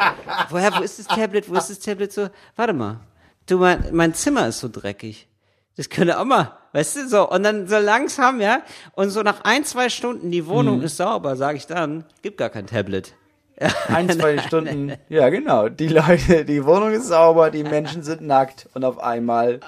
[0.48, 1.48] woher, wo ist das Tablet?
[1.48, 2.12] Wo ist das Tablet?
[2.12, 3.00] So, warte mal.
[3.46, 5.28] Du, mein, mein Zimmer ist so dreckig.
[5.76, 7.30] Das könnte auch mal, weißt du, so.
[7.30, 8.62] Und dann so langsam, ja.
[8.92, 10.46] Und so nach ein, zwei Stunden, die Mhm.
[10.48, 13.14] Wohnung ist sauber, sage ich dann, gibt gar kein Tablet.
[13.88, 14.94] Ein, zwei Stunden.
[15.08, 15.68] Ja, genau.
[15.68, 19.58] Die Leute, die Wohnung ist sauber, die Menschen sind nackt und auf einmal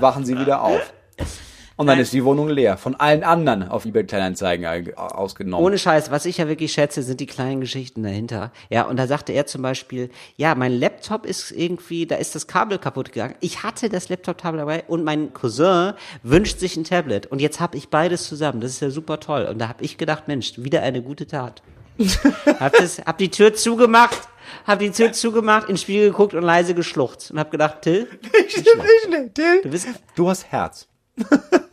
[0.00, 0.92] wachen sie wieder auf.
[1.76, 2.78] Und dann ist die Wohnung leer.
[2.78, 5.64] Von allen anderen auf eBay Kleinanzeigen ausgenommen.
[5.64, 8.50] Ohne Scheiß, was ich ja wirklich schätze, sind die kleinen Geschichten dahinter.
[8.70, 12.46] Ja, und da sagte er zum Beispiel, ja, mein Laptop ist irgendwie, da ist das
[12.46, 13.34] Kabel kaputt gegangen.
[13.40, 17.26] Ich hatte das Laptop-Kabel dabei und mein Cousin wünscht sich ein Tablet.
[17.26, 18.62] Und jetzt habe ich beides zusammen.
[18.62, 19.44] Das ist ja super toll.
[19.44, 21.62] Und da habe ich gedacht, Mensch, wieder eine gute Tat.
[22.58, 24.28] hab, das, hab die Tür zugemacht,
[24.66, 27.32] hab die Tür zugemacht, in den Spiegel geguckt und leise geschluchzt.
[27.32, 28.06] Und hab gedacht, Till,
[29.34, 30.88] Till, du bist, du hast Herz.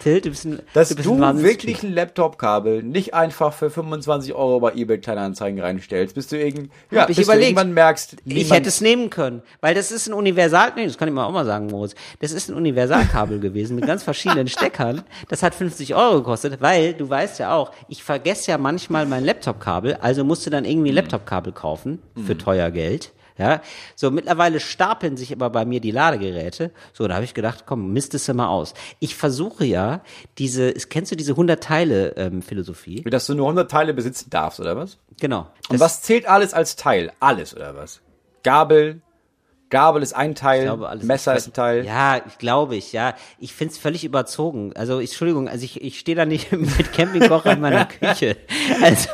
[0.00, 1.58] Till, du bist ein, Dass du du, bist ein Wahnsinnstyp.
[1.66, 6.70] wirklich ein Laptop-Kabel nicht einfach für 25 Euro bei eBay Kleinanzeigen reinstellst, bis du, irgend,
[6.92, 7.48] ja, bis du überlegt.
[7.48, 11.08] irgendwann merkst, Ich hätte es nehmen können, weil das ist ein Universal, nee, das kann
[11.08, 11.96] ich mal auch mal sagen, Moritz.
[12.20, 15.02] Das ist ein Universalkabel gewesen mit ganz verschiedenen Steckern.
[15.28, 19.24] Das hat 50 Euro gekostet, weil du weißt ja auch, ich vergesse ja manchmal mein
[19.24, 23.12] Laptop-Kabel, also musste dann irgendwie ein Laptop-Kabel kaufen für teuer Geld.
[23.38, 23.62] Ja,
[23.94, 26.72] so mittlerweile stapeln sich aber bei mir die Ladegeräte.
[26.92, 28.74] So, da habe ich gedacht, komm, mistest du mal aus.
[28.98, 30.02] Ich versuche ja
[30.38, 33.02] diese, kennst du diese 100 Teile ähm, Philosophie?
[33.02, 34.98] dass du nur 100 Teile besitzen darfst, oder was?
[35.20, 35.46] Genau.
[35.68, 37.12] Und was zählt alles als Teil?
[37.20, 38.00] Alles, oder was?
[38.42, 39.02] Gabel,
[39.70, 41.84] Gabel ist ein Teil, glaube, alles Messer ist ein Teil.
[41.84, 43.14] Ja, ich glaube ich, ja.
[43.38, 44.72] Ich find's völlig überzogen.
[44.74, 48.36] Also, ich, Entschuldigung, also ich, ich stehe da nicht mit Campingkocher in meiner Küche.
[48.82, 49.08] Also,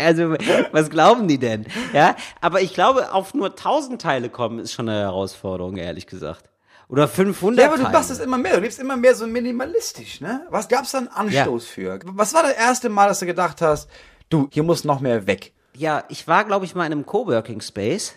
[0.00, 0.34] also,
[0.72, 1.66] was glauben die denn?
[1.92, 6.44] Ja, aber ich glaube, auf nur 1000 Teile kommen ist schon eine Herausforderung, ehrlich gesagt.
[6.88, 7.94] Oder 500 Ja, aber du Teile.
[7.94, 8.56] machst es immer mehr.
[8.56, 10.46] Du lebst immer mehr so minimalistisch, ne?
[10.50, 12.00] Was gab's da einen Anstoß für?
[12.04, 13.88] Was war das erste Mal, dass du gedacht hast,
[14.28, 15.52] du, hier muss noch mehr weg?
[15.76, 18.14] Ja, ich war, glaube ich, mal in einem Coworking Space.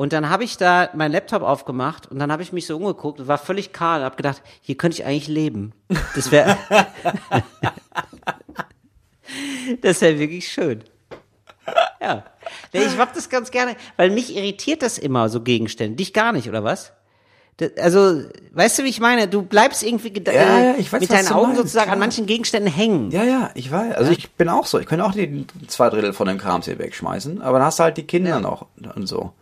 [0.00, 3.20] Und dann habe ich da meinen Laptop aufgemacht und dann habe ich mich so umgeguckt
[3.20, 5.74] und war völlig kahl und habe gedacht, hier könnte ich eigentlich leben.
[6.14, 6.56] Das wäre
[9.82, 10.84] Das wäre wirklich schön.
[12.00, 12.24] Ja.
[12.72, 15.96] Ich mag das ganz gerne, weil mich irritiert das immer, so Gegenstände.
[15.96, 16.94] Dich gar nicht, oder was?
[17.78, 19.28] Also, weißt du, wie ich meine?
[19.28, 22.06] Du bleibst irgendwie Ja, ja, weiß, mit deinen Augen meinst, sozusagen an klar.
[22.06, 23.10] manchen Gegenständen hängen.
[23.10, 23.96] Ja, ja, ich weiß.
[23.96, 24.78] Also ich bin auch so.
[24.78, 27.82] Ich könnte auch die zwei Drittel von dem Krams hier wegschmeißen, aber dann hast du
[27.82, 28.40] halt die Kinder Ja.
[28.40, 28.64] noch
[28.96, 29.34] und so.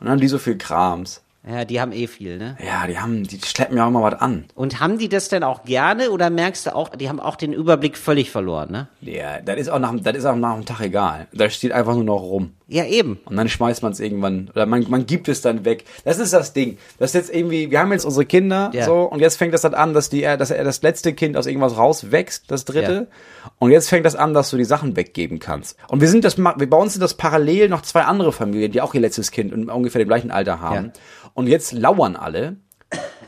[0.00, 1.22] Und dann haben die so viel Krams.
[1.48, 2.56] Ja, die haben eh viel, ne?
[2.64, 4.46] Ja, die haben, die schleppen ja auch immer was an.
[4.56, 7.52] Und haben die das denn auch gerne oder merkst du auch, die haben auch den
[7.52, 8.88] Überblick völlig verloren, ne?
[9.00, 11.28] Ja, das ist auch nach, das ist auch nach dem Tag egal.
[11.32, 12.54] Da steht einfach nur noch rum.
[12.66, 13.20] Ja, eben.
[13.26, 15.84] Und dann schmeißt man es irgendwann, oder man, man gibt es dann weg.
[16.04, 16.78] Das ist das Ding.
[16.98, 18.84] Das ist jetzt irgendwie, wir haben jetzt unsere Kinder, Ja.
[18.84, 21.46] so, und jetzt fängt das dann an, dass die, dass er das letzte Kind aus
[21.46, 22.92] irgendwas rauswächst, das dritte.
[22.92, 23.16] Ja.
[23.58, 25.76] Und jetzt fängt das an, dass du die Sachen weggeben kannst.
[25.88, 28.94] Und wir sind das, bei uns sind das parallel noch zwei andere Familien, die auch
[28.94, 30.86] ihr letztes Kind in ungefähr dem gleichen Alter haben.
[30.86, 30.92] Ja.
[31.34, 32.56] Und jetzt lauern alle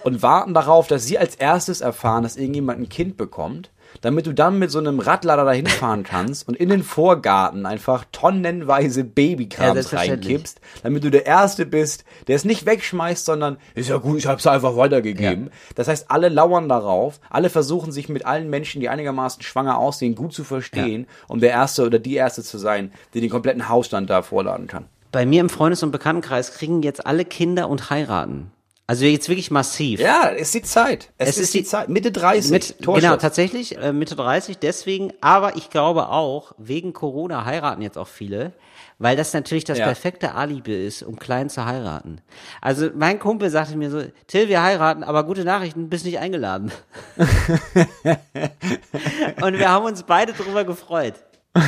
[0.04, 4.32] und warten darauf, dass sie als erstes erfahren, dass irgendjemand ein Kind bekommt, damit du
[4.32, 9.06] dann mit so einem Radlader dahin fahren kannst und in den Vorgarten einfach tonnenweise Ja,
[9.14, 10.32] Babykrams selbstverständlich.
[10.34, 14.26] reinkippst, damit du der Erste bist, der es nicht wegschmeißt, sondern ist ja gut, ich
[14.26, 15.50] hab's einfach weitergegeben.
[15.74, 20.14] Das heißt, alle lauern darauf, alle versuchen sich mit allen Menschen, die einigermaßen schwanger aussehen,
[20.14, 24.10] gut zu verstehen, um der Erste oder die Erste zu sein, die den kompletten Hausstand
[24.10, 24.86] da vorladen kann.
[25.10, 28.50] Bei mir im Freundes- und Bekanntenkreis kriegen jetzt alle Kinder und heiraten.
[28.90, 30.00] Also jetzt wirklich massiv.
[30.00, 31.10] Ja, es ist die Zeit.
[31.18, 31.90] Es, ist, die Zeit.
[31.90, 32.50] Mitte 30.
[32.50, 33.02] Mit, Torschuss.
[33.04, 38.08] genau, tatsächlich, äh, Mitte 30, deswegen, aber ich glaube auch, wegen Corona heiraten jetzt auch
[38.08, 38.54] viele,
[38.98, 39.84] weil das natürlich das Ja.
[39.84, 42.22] perfekte Alibi ist, um klein zu heiraten.
[42.62, 46.72] Also mein Kumpel sagte mir so, Till, wir heiraten, aber gute Nachrichten, bist nicht eingeladen.
[49.42, 51.12] Und wir haben uns beide drüber gefreut.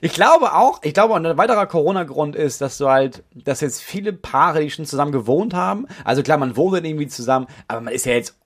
[0.00, 4.12] Ich glaube auch, ich glaube, ein weiterer Corona-Grund ist, dass du halt, dass jetzt viele
[4.12, 7.92] Paare, die schon zusammen gewohnt haben, also klar, man wohnt dann irgendwie zusammen, aber man
[7.92, 8.36] ist ja jetzt,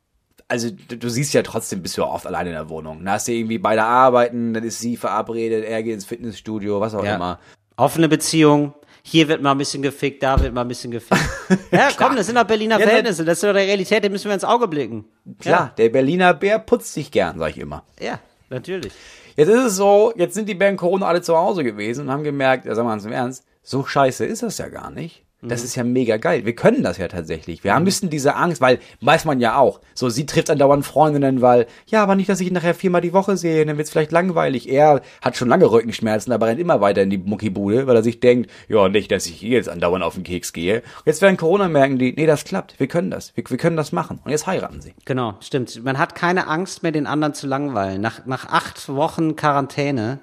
[0.48, 3.04] also du, du siehst ja trotzdem, bist du ja oft alleine in der Wohnung.
[3.04, 6.94] Da hast du irgendwie beide arbeiten, dann ist sie verabredet, er geht ins Fitnessstudio, was
[6.94, 7.16] auch Ja.
[7.16, 7.38] immer.
[7.76, 8.72] Offene Beziehung.
[9.02, 11.20] Hier wird mal ein bisschen gefickt, da wird mal ein bisschen gefickt.
[11.70, 13.24] ja, komm, das sind doch Berliner Ja, Verhältnisse.
[13.24, 15.04] Das ist doch der Realität, dem müssen wir ins Auge blicken.
[15.38, 17.85] Klar, der Berliner Bär putzt sich gern, sag ich immer.
[18.00, 18.18] Ja, ja
[18.50, 18.92] natürlich.
[19.37, 22.25] Jetzt ist es so, jetzt sind die während Corona alle zu Hause gewesen und haben
[22.25, 25.25] gemerkt, ja, sagen wir ganz im Ernst, so scheiße ist das ja gar nicht.
[25.48, 26.44] Das ist ja mega geil.
[26.44, 27.64] Wir können das ja tatsächlich.
[27.64, 29.80] Wir haben müssen diese Angst, weil weiß man ja auch.
[29.94, 33.12] So, sie trifft andauernd Freundinnen, weil, ja, aber nicht, dass ich ihn nachher viermal die
[33.12, 34.68] Woche sehe, dann wird's vielleicht langweilig.
[34.68, 38.20] Er hat schon lange Rückenschmerzen, aber rennt immer weiter in die Muckibude, weil er sich
[38.20, 40.82] denkt, ja, nicht, dass ich hier jetzt andauernd auf den Keks gehe.
[41.04, 42.78] Jetzt während Corona merken die, nee, das klappt.
[42.78, 43.37] Wir können das.
[43.37, 44.20] Wir, wir können das machen.
[44.24, 44.94] Und jetzt heiraten sie.
[45.04, 45.82] Genau, stimmt.
[45.85, 48.00] Man hat keine Angst mehr, den anderen zu langweilen.
[48.00, 50.20] Nach, nach acht Wochen Quarantäne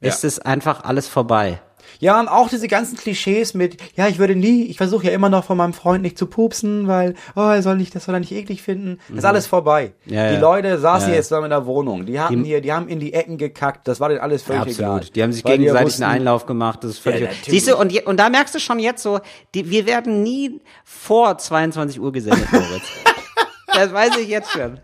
[0.00, 1.60] ist es einfach alles vorbei.
[2.00, 5.28] Ja, und auch diese ganzen Klischees mit, ja, ich würde nie, ich versuche ja immer
[5.28, 8.20] noch von meinem Freund nicht zu pupsen, weil, oh, er soll nicht, das soll er
[8.20, 8.98] nicht eklig finden.
[9.08, 9.92] Das ist alles vorbei.
[10.04, 10.14] Mhm.
[10.14, 10.40] Ja, die ja.
[10.40, 11.16] Leute saßen Ja.
[11.16, 14.00] jetzt da in der Wohnung, die hatten hier, die haben in die Ecken gekackt, das
[14.00, 14.96] war denen alles völlig egal.
[14.96, 15.16] Absolut.
[15.16, 16.84] Die haben sich die ja gegenseitig wussten, einen Einlauf gemacht.
[16.84, 17.22] Das ist völlig.
[17.22, 17.28] Ja.
[17.46, 19.20] Siehst du, und, je, und da merkst du schon jetzt so,
[19.54, 22.82] die, wir werden nie vor 22 Uhr gesendet, Moritz.
[23.66, 24.78] das weiß ich jetzt schon.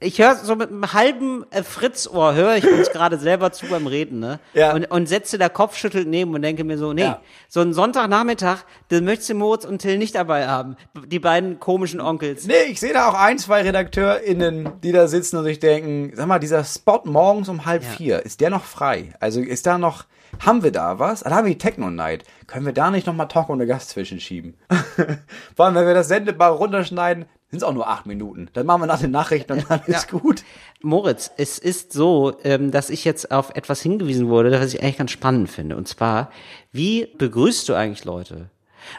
[0.00, 3.86] Ich höre so mit einem halben äh, Fritzohr, höre ich uns gerade selber zu beim
[3.86, 4.40] Reden, ne?
[4.52, 4.74] Ja.
[4.74, 7.20] Und, und setze da kopfschüttelt neben und denke mir so, nee, Ja.
[7.48, 8.58] so einen Sonntagnachmittag,
[8.90, 10.76] den möchtest du Moritz und Till nicht dabei haben.
[11.06, 12.46] Die beiden komischen Onkels.
[12.46, 16.26] Nee, ich sehe da auch ein, zwei RedakteurInnen, die da sitzen und sich denken, sag
[16.26, 17.88] mal, dieser Spot morgens um halb Ja.
[17.90, 19.12] vier, ist der noch frei?
[19.20, 20.04] Also ist da noch,
[20.44, 21.22] haben wir da was?
[21.22, 22.24] Ah, da haben wir die Techno-Night.
[22.46, 24.54] Können wir da nicht nochmal Talk ohne Gast zwischenschieben?
[25.56, 28.48] Vor allem, wenn wir das Sendebar runterschneiden, sind es auch nur acht Minuten.
[28.52, 30.42] Dann machen wir nach den Nachrichten und dann ist gut.
[30.82, 34.98] Moritz, es ist so, ähm, dass ich jetzt auf etwas hingewiesen wurde, was ich eigentlich
[34.98, 35.76] ganz spannend finde.
[35.76, 36.30] Und zwar,
[36.72, 38.50] wie begrüßt du eigentlich Leute?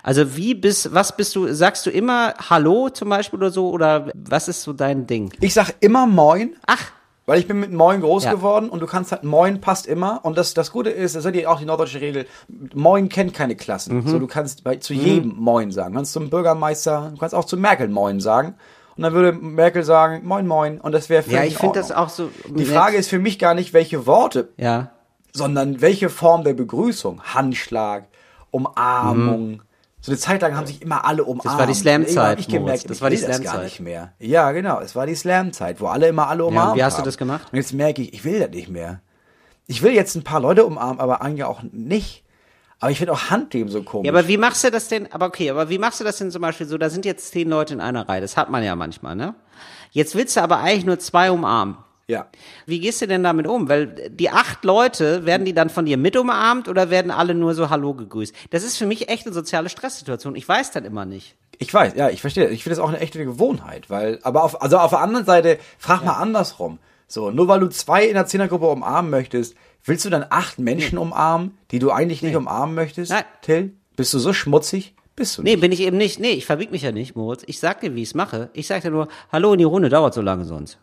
[0.04, 4.10] Also wie bist, was bist du, sagst du immer Hallo zum Beispiel oder so, oder
[4.14, 5.34] was ist so dein Ding?
[5.42, 6.56] Ich sag immer Moin.
[6.66, 6.92] Ach,
[7.26, 8.34] Weil ich bin mit Moin groß Ja.
[8.34, 10.20] geworden und du kannst halt Moin passt immer.
[10.24, 12.28] Und das, das Gute ist, das ist ja auch die norddeutsche Regel,
[12.74, 13.98] Moin kennt keine Klassen.
[13.98, 14.08] Mhm.
[14.08, 15.94] So, du kannst bei, zu jedem Moin sagen.
[15.94, 18.56] Du kannst zum Bürgermeister, du kannst auch zu Merkel Moin sagen.
[18.96, 20.80] Und dann würde Merkel sagen, Moin Moin.
[20.80, 22.30] Und das wäre völlig ja, ich in finde das auch so.
[22.48, 24.92] Die Frage ist für mich gar nicht, welche Worte, ja,
[25.34, 27.22] sondern welche Form der Begrüßung.
[27.24, 28.06] Handschlag,
[28.52, 29.62] Umarmung.
[30.06, 31.46] So eine Zeit lang haben sich immer alle umarmt.
[31.54, 31.58] Mhm.
[31.60, 33.64] war die Slam-Zeit, Ich gemerkt, Das ich war die das gar Slam-Zeit.
[33.64, 34.14] nicht mehr.
[34.20, 34.80] Ja, genau.
[34.80, 37.06] Es war die Slam-Zeit, wo alle immer alle umarmt wie hast du haben.
[37.06, 37.48] das gemacht?
[37.52, 39.02] Und jetzt merke ich, ich will das nicht mehr.
[39.68, 42.24] Ich will jetzt ein paar Leute umarmen, aber eigentlich auch nicht.
[42.80, 44.06] Aber ich finde auch Handgeben so komisch.
[44.06, 45.12] Ja, aber wie machst du das denn?
[45.12, 46.78] Aber okay, aber wie machst du das denn zum Beispiel so?
[46.78, 48.22] Da sind jetzt zehn Leute in einer Reihe.
[48.22, 49.34] Das hat man ja manchmal, ne?
[49.92, 51.78] Jetzt willst du aber eigentlich nur zwei umarmen.
[52.08, 52.28] Ja.
[52.66, 53.68] Wie gehst du denn damit um?
[53.68, 57.54] Weil die acht Leute, werden die dann von dir mit umarmt oder werden alle nur
[57.56, 58.34] so Hallo gegrüßt?
[58.52, 60.36] Das ist für mich echt eine soziale Stresssituation.
[60.36, 61.36] Ich weiß das immer nicht.
[61.58, 62.50] Ich weiß, ja, ich verstehe.
[62.50, 65.58] Ich finde das auch eine echte Gewohnheit, weil, aber auf, also auf der anderen Seite,
[65.78, 66.80] frag mal andersrum.
[67.08, 70.98] So, nur weil du zwei in der Zehnergruppe umarmen möchtest, willst du dann acht Menschen
[70.98, 73.12] umarmen, die du eigentlich nicht umarmen möchtest?
[73.12, 73.24] Nein.
[73.42, 73.74] Till?
[73.96, 74.96] Bist du so schmutzig?
[75.16, 75.62] Bist du Nee, nicht.
[75.62, 76.20] bin ich eben nicht.
[76.20, 77.44] Nee, ich verbieg mich ja nicht, Moritz.
[77.48, 78.50] Ich sag dir, wie ich es mache.
[78.54, 80.78] Ich sag dir nur, Hallo in die Runde, dauert so lange sonst.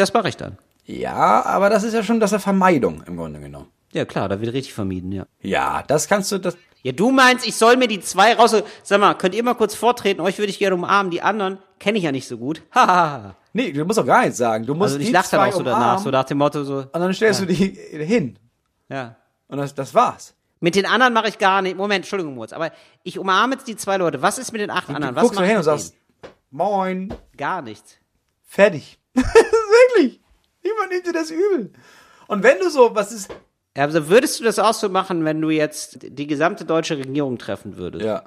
[0.00, 0.56] Das mache ich dann.
[0.86, 3.66] Ja, aber das ist ja schon das ja Vermeidung im Grunde genommen.
[3.92, 5.26] Ja, klar, da wird richtig vermieden, ja.
[5.42, 8.56] Ja, das kannst du, das, Ja, du meinst, ich soll mir die zwei raus.
[8.82, 10.22] Sag mal, könnt ihr mal kurz vortreten?
[10.22, 11.10] Euch würde ich gerne umarmen.
[11.10, 12.62] Die anderen kenne ich ja nicht so gut.
[12.74, 13.36] Hahaha.
[13.52, 14.64] nee, du musst doch gar nichts sagen.
[14.64, 16.64] Du musst also ich die lach dann auch so danach, umarmen so nach dem Motto
[16.64, 16.76] so.
[16.78, 18.38] und dann stellst du die hin.
[18.88, 19.16] Ja.
[19.48, 20.34] Und das, das war's.
[20.60, 21.76] Mit den anderen mache ich gar nicht.
[21.76, 22.54] Moment, Entschuldigung, Moritz.
[22.54, 22.70] Aber
[23.02, 24.22] ich umarme jetzt die zwei Leute.
[24.22, 25.14] Was ist mit den acht anderen?
[25.14, 25.94] Du Was guckst ich hin und sagst,
[26.50, 27.12] moin?
[27.36, 27.96] Gar nichts.
[28.46, 28.98] fertig.
[29.96, 30.20] Wirklich.
[30.62, 31.72] Niemand nimmt dir das übel.
[32.26, 33.30] Und wenn du so, was ist,
[33.76, 37.76] Also würdest du das auch so machen, wenn du jetzt die gesamte deutsche Regierung treffen
[37.76, 38.04] würdest?
[38.04, 38.24] ja.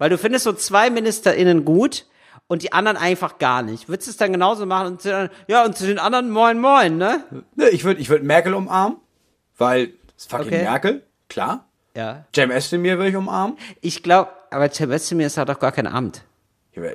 [0.00, 2.06] Weil du findest so zwei MinisterInnen gut
[2.46, 3.88] und die anderen einfach gar nicht.
[3.88, 6.30] Würdest du es dann genauso machen und zu, den anderen- ja, und zu den anderen
[6.30, 7.24] moin moin, ne?
[7.56, 8.98] Ne, ich würde ich würd Merkel umarmen,
[9.56, 10.62] weil es fucking Okay.
[10.62, 11.64] Merkel, klar.
[11.96, 12.26] Ja.
[12.32, 13.58] Cem Özdemir würde ich umarmen.
[13.80, 16.22] Ich glaube, aber Cem Özdemir ist halt doch gar kein Amt.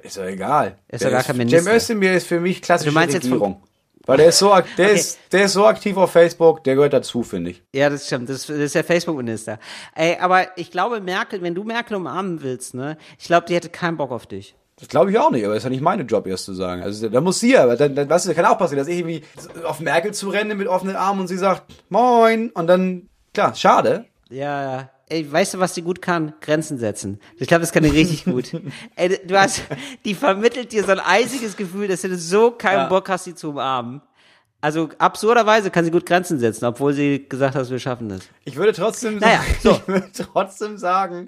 [0.04, 0.78] Ist doch egal.
[0.88, 1.76] Ist doch gar kein Cem Minister.
[1.76, 3.63] Özdemir ist für mich klassische Du meinst jetzt von- Regierung.
[4.06, 4.96] Weil der ist so, ak- der Okay.
[4.96, 7.63] ist, der ist so aktiv auf Facebook, der gehört dazu, finde ich.
[7.74, 8.28] Ja, das stimmt.
[8.30, 9.60] Das, das ist der Facebook-Minister.
[9.96, 13.70] Ey, aber ich glaube, Merkel, wenn du Merkel umarmen willst, ne, ich glaube, die hätte
[13.70, 14.56] keinen Bock auf dich.
[14.80, 16.82] Das glaube ich auch nicht, aber das ist ja nicht mein Job, erst zu sagen.
[16.82, 18.98] Also da muss sie ja, aber dann, dann weißt du, kann auch passieren, dass ich
[18.98, 19.24] irgendwie
[19.63, 24.06] auf Merkel zu renne mit offenen Armen und sie sagt, moin, und dann, klar, schade.
[24.30, 24.89] Ja, ja.
[25.10, 26.34] Ey, weißt du, was die gut kann?
[26.42, 27.20] Grenzen setzen.
[27.38, 28.52] Ich glaube, das kann die richtig gut.
[28.96, 29.62] Ey, du hast,
[30.06, 32.88] die vermittelt dir so ein eisiges Gefühl, dass du so keinen Ja.
[32.88, 34.02] Bock hast, sie zu umarmen.
[34.62, 38.22] Also absurderweise kann sie gut Grenzen setzen, obwohl sie gesagt hat, wir schaffen das.
[38.46, 39.72] Ich würde trotzdem, Naja, so.
[39.82, 41.28] ich würde trotzdem sagen,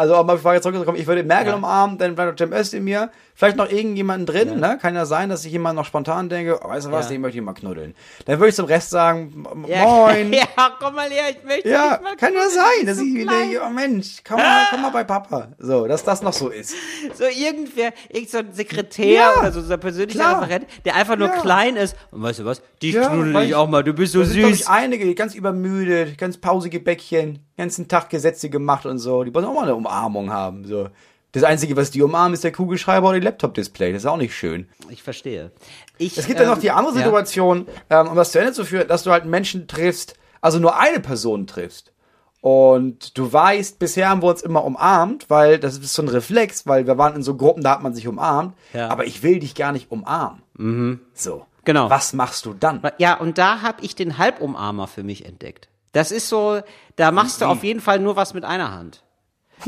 [0.00, 1.56] Also, um auf die Frage zurückzukommen, ich würde Merkel Ja.
[1.56, 4.78] umarmen, dann vielleicht noch Cem Özdemir, vielleicht noch irgendjemanden drin, ne?
[4.80, 7.12] Kann ja sein, dass ich jemand noch spontan denke, oh, weißt du was, Ja.
[7.12, 7.94] den möchte ich mal knuddeln.
[8.24, 9.84] Dann würde ich zum Rest sagen, Ja.
[9.84, 10.32] moin.
[10.32, 10.46] Ja,
[10.80, 13.56] komm mal her, ich möchte Ja, dich mal kann ja sein, dass ich wieder, klein.
[13.66, 15.48] oh Mensch, komm mal, komm mal bei Papa.
[15.58, 16.74] So, dass das noch so ist.
[17.14, 20.40] So irgendwer, irgend so ein Sekretär Ja, oder so, so ein persönlicher klar.
[20.42, 21.40] Referent, der einfach nur Ja.
[21.42, 21.94] klein ist.
[22.10, 22.62] Und weißt du was?
[22.82, 24.60] Dich Ja, knuddel ich ich- auch mal, du bist so Da sind, süß.
[24.60, 29.22] ich, einige, ganz übermüdet, ganz pausige Bäckchen, ganzen Tag Gesetze gemacht und so.
[29.24, 30.64] Die wollen auch mal eine Umarmung haben.
[30.64, 30.88] So.
[31.32, 33.92] Das Einzige, was die umarmen, ist der Kugelschreiber oder die Laptop-Display.
[33.92, 34.68] Das ist auch nicht schön.
[34.88, 35.52] Ich verstehe.
[35.96, 37.04] Ich, Es gibt ja noch die andere ja.
[37.04, 40.78] Situation, ähm, um das zu Ende zu führen, dass du halt Menschen triffst, also nur
[40.78, 41.92] eine Person triffst.
[42.40, 46.66] Und du weißt, bisher haben wir uns immer umarmt, weil das ist so ein Reflex,
[46.66, 48.54] weil wir waren in so Gruppen, da hat man sich umarmt.
[48.72, 48.88] Ja.
[48.88, 51.00] Aber ich will dich gar nicht umarmen.
[51.12, 51.44] So.
[51.64, 51.90] Genau.
[51.90, 52.80] Was machst du dann?
[52.98, 55.68] Ja, und da habe ich den Halbumarmer für mich entdeckt.
[55.92, 56.60] Das ist so,
[56.96, 59.02] da machst du auf jeden Fall nur was mit einer Hand.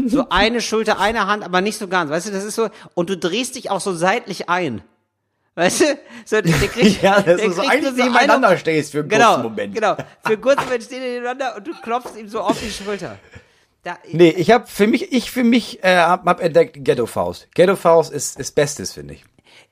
[0.07, 2.11] So eine Schulter, eine Hand, aber nicht so ganz.
[2.11, 4.83] Weißt du, das ist so, und du drehst dich auch so seitlich ein.
[5.55, 5.85] Weißt du?
[6.25, 9.35] So, der kriegt, Ja, dass der du so eigentlich nur nebeneinander stehst für einen genau,
[9.35, 9.75] kurzen Moment.
[9.75, 12.71] Genau, für einen kurzen Moment stehen die nebeneinander und du klopfst ihm so auf die
[12.71, 13.19] Schulter.
[13.83, 17.49] Da, Nee, ich habe für mich, ich für mich äh, hab, hab entdeckt Ghetto Faust.
[17.55, 19.25] Ghetto Faust ist, ist Bestes, finde ich.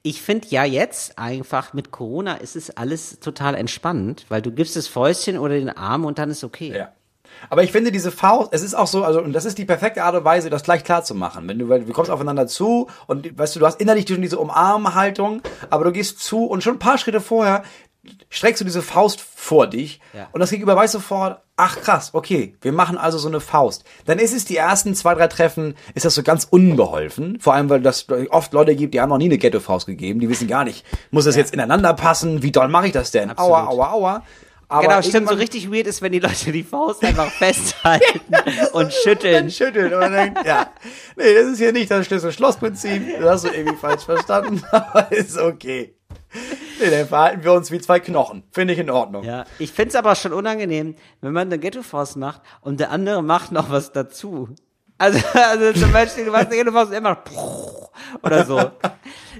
[0.03, 4.77] Ich finde ja jetzt einfach mit Corona ist es alles total entspannend, weil du gibst
[4.77, 6.73] das Fäustchen oder den Arm und dann ist okay.
[6.77, 6.93] Ja.
[7.49, 10.05] Aber ich finde diese Faust, es ist auch so, also, und das ist die perfekte
[10.05, 11.49] Art und Weise, das gleich klar zu machen.
[11.49, 14.39] Wenn du, weil du kommst aufeinander zu und, weißt du, du hast innerlich schon diese
[14.39, 17.63] Umarmhaltung, aber du gehst zu und schon ein paar Schritte vorher
[18.31, 20.29] streckst du diese Faust vor dich Ja.
[20.33, 23.85] und das Gegenüber weiß sofort, ach krass, okay, wir machen also so eine Faust.
[24.07, 27.39] Dann ist es die ersten zwei, drei Treffen, ist das so ganz unbeholfen.
[27.41, 30.31] Vor allem, weil das oft Leute gibt, die haben noch nie eine Ghetto-Faust gegeben, die
[30.31, 33.31] wissen gar nicht, muss das jetzt ineinander passen, wie doll mache ich das denn?
[33.37, 33.69] Aua, Absolut.
[33.81, 34.23] aua, aua.
[34.71, 35.29] Aber genau, stimmt.
[35.29, 38.21] So richtig weird ist, wenn die Leute die Faust einfach festhalten
[38.73, 39.35] und schütteln.
[39.35, 40.71] dann schüttelt und denkt, ja,
[41.17, 45.37] nee, das ist hier nicht das Schlüssel-Schloss-Prinzip, das hast du irgendwie falsch verstanden, aber ist
[45.39, 45.97] okay.
[46.81, 48.45] Nee, dann verhalten wir uns wie zwei Knochen.
[48.53, 49.25] Finde ich in Ordnung.
[49.25, 53.51] Ja, ich find's aber schon unangenehm, wenn man eine Ghetto-Faust macht und der andere macht
[53.51, 54.51] noch was dazu.
[55.01, 57.31] Also, also zum Beispiel, du machst eine Ghetto-Faust und er macht
[58.23, 58.71] oder so.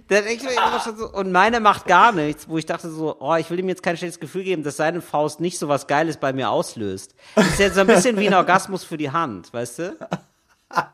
[0.09, 3.35] Dann ich immer schon so, und meine macht gar nichts, wo ich dachte so, oh,
[3.35, 6.17] ich will ihm jetzt kein schlechtes Gefühl geben, dass seine Faust nicht so was Geiles
[6.17, 7.15] bei mir auslöst.
[7.35, 9.97] Das ist jetzt so ein bisschen wie ein Orgasmus für die Hand, weißt du?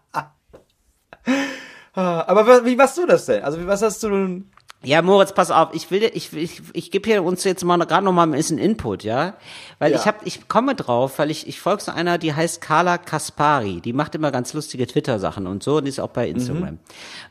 [1.94, 3.44] Aber wie machst du das denn?
[3.44, 4.50] Also, wie, was hast du nun?
[4.82, 8.04] Ja, Moritz, pass auf, ich will, ich, ich, ich gebe hier uns jetzt mal gerade
[8.04, 9.34] noch mal ein bisschen Input, ja,
[9.80, 9.98] weil Ja.
[9.98, 13.80] ich habe, ich komme drauf, weil ich, ich folge so einer, die heißt Carla Kaspari,
[13.80, 16.74] die macht immer ganz lustige Twitter-Sachen und so und die ist auch bei Instagram.
[16.74, 16.78] Mhm.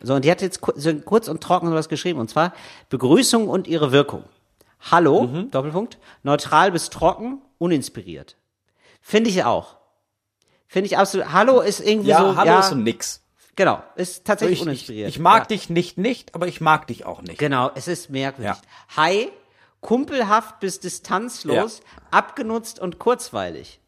[0.02, 2.52] So und die hat jetzt so kurz und trocken sowas geschrieben und zwar
[2.90, 4.24] Begrüßung und ihre Wirkung.
[4.92, 5.52] Hallo, Mhm.
[5.52, 8.36] Doppelpunkt, neutral bis trocken, uninspiriert.
[9.02, 9.78] Finde ich auch.
[10.68, 11.32] Finde ich absolut.
[11.32, 13.22] Hallo ist irgendwie Ja, so, hallo ja, ist so nix.
[13.56, 15.10] Genau, ist tatsächlich Ich, ich, uninspiriert.
[15.10, 15.46] ich mag ja.
[15.48, 17.38] dich nicht nicht, aber ich mag dich auch nicht.
[17.38, 18.56] Genau, es ist merkwürdig.
[18.56, 18.98] Ja.
[18.98, 19.30] Hi,
[19.82, 23.80] kumpelhaft bis distanzlos, abgenutzt und kurzweilig.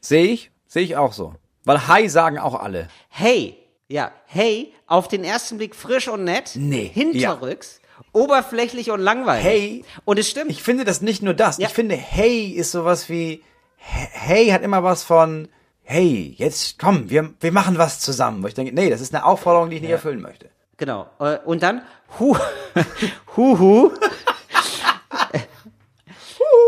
[0.00, 1.34] Sehe ich, sehe ich auch so.
[1.64, 2.88] Weil Hi sagen auch alle.
[3.08, 3.56] Hey,
[3.88, 7.80] ja, hey, auf den ersten Blick frisch und nett, Nee, hinterrücks,
[8.12, 9.44] oberflächlich und langweilig.
[9.44, 9.84] Hey.
[10.04, 10.50] Und es stimmt.
[10.50, 11.58] Ich finde das nicht nur das.
[11.58, 11.68] Ja.
[11.68, 13.42] Ich finde, hey ist sowas wie,
[13.76, 15.48] hey hat immer was von,
[15.82, 18.42] hey, jetzt komm, wir, wir machen was zusammen.
[18.42, 20.50] Wo ich denke, nee, das ist eine Aufforderung, die ich nicht erfüllen möchte.
[20.76, 21.08] Genau.
[21.18, 21.82] Äh, Und dann
[22.18, 22.36] hu,
[23.36, 23.90] hu, hu.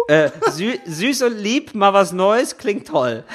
[0.08, 3.24] äh, sü süß und lieb, mal was Neues, klingt toll.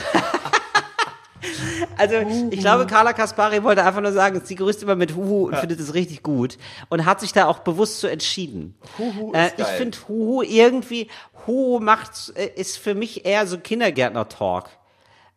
[1.98, 2.16] Also,
[2.52, 5.80] ich glaube, Carla Kaspari wollte einfach nur sagen, sie grüßt immer mit Huhu und findet
[5.80, 6.58] es richtig gut
[6.90, 8.76] und hat sich da auch bewusst so entschieden.
[8.98, 9.78] Huhu äh, ist ich geil.
[9.78, 11.08] finde Huhu irgendwie,
[11.46, 14.70] Huhu macht, äh, ist für mich eher so Kindergärtner-Talk.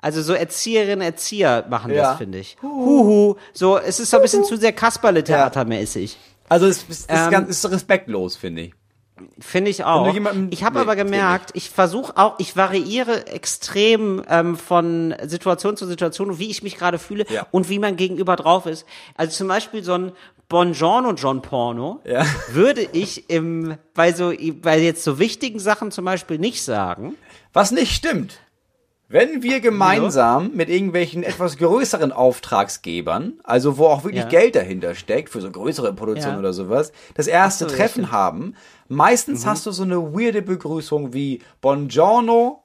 [0.03, 2.03] Also so Erzieherinnen, Erzieher machen Ja.
[2.11, 2.57] das, finde ich.
[2.63, 3.37] Huhu.
[3.53, 6.17] So, es ist so ein bisschen zu sehr Kasperle-Theatermäßig.
[6.49, 8.75] Also es ist, ist, Ähm, ganz, ist respektlos, finde ich.
[9.39, 10.07] Finde ich auch.
[10.51, 15.87] Ich habe Nee, aber gemerkt, ich versuche auch, ich variiere extrem ähm, von Situation zu
[15.87, 17.47] Situation, wie ich mich gerade fühle Ja.
[17.51, 18.87] und wie mein Gegenüber drauf ist.
[19.17, 20.13] Also zum Beispiel so ein
[20.49, 22.25] Bongiorno John Porno Ja.
[22.53, 24.33] würde ich im, bei so,
[24.63, 27.15] bei jetzt so wichtigen Sachen zum Beispiel nicht sagen.
[27.53, 28.39] Was nicht stimmt.
[29.13, 34.29] Wenn wir gemeinsam mit irgendwelchen etwas größeren Auftragsgebern, also wo auch wirklich Ja.
[34.29, 36.39] Geld dahinter steckt, für so größere Produktionen Ja.
[36.39, 38.03] oder sowas, das erste so, Treffen.
[38.05, 38.13] Mhm.
[38.13, 38.55] haben,
[38.87, 42.63] meistens hast du so eine weirde Begrüßung wie Buongiorno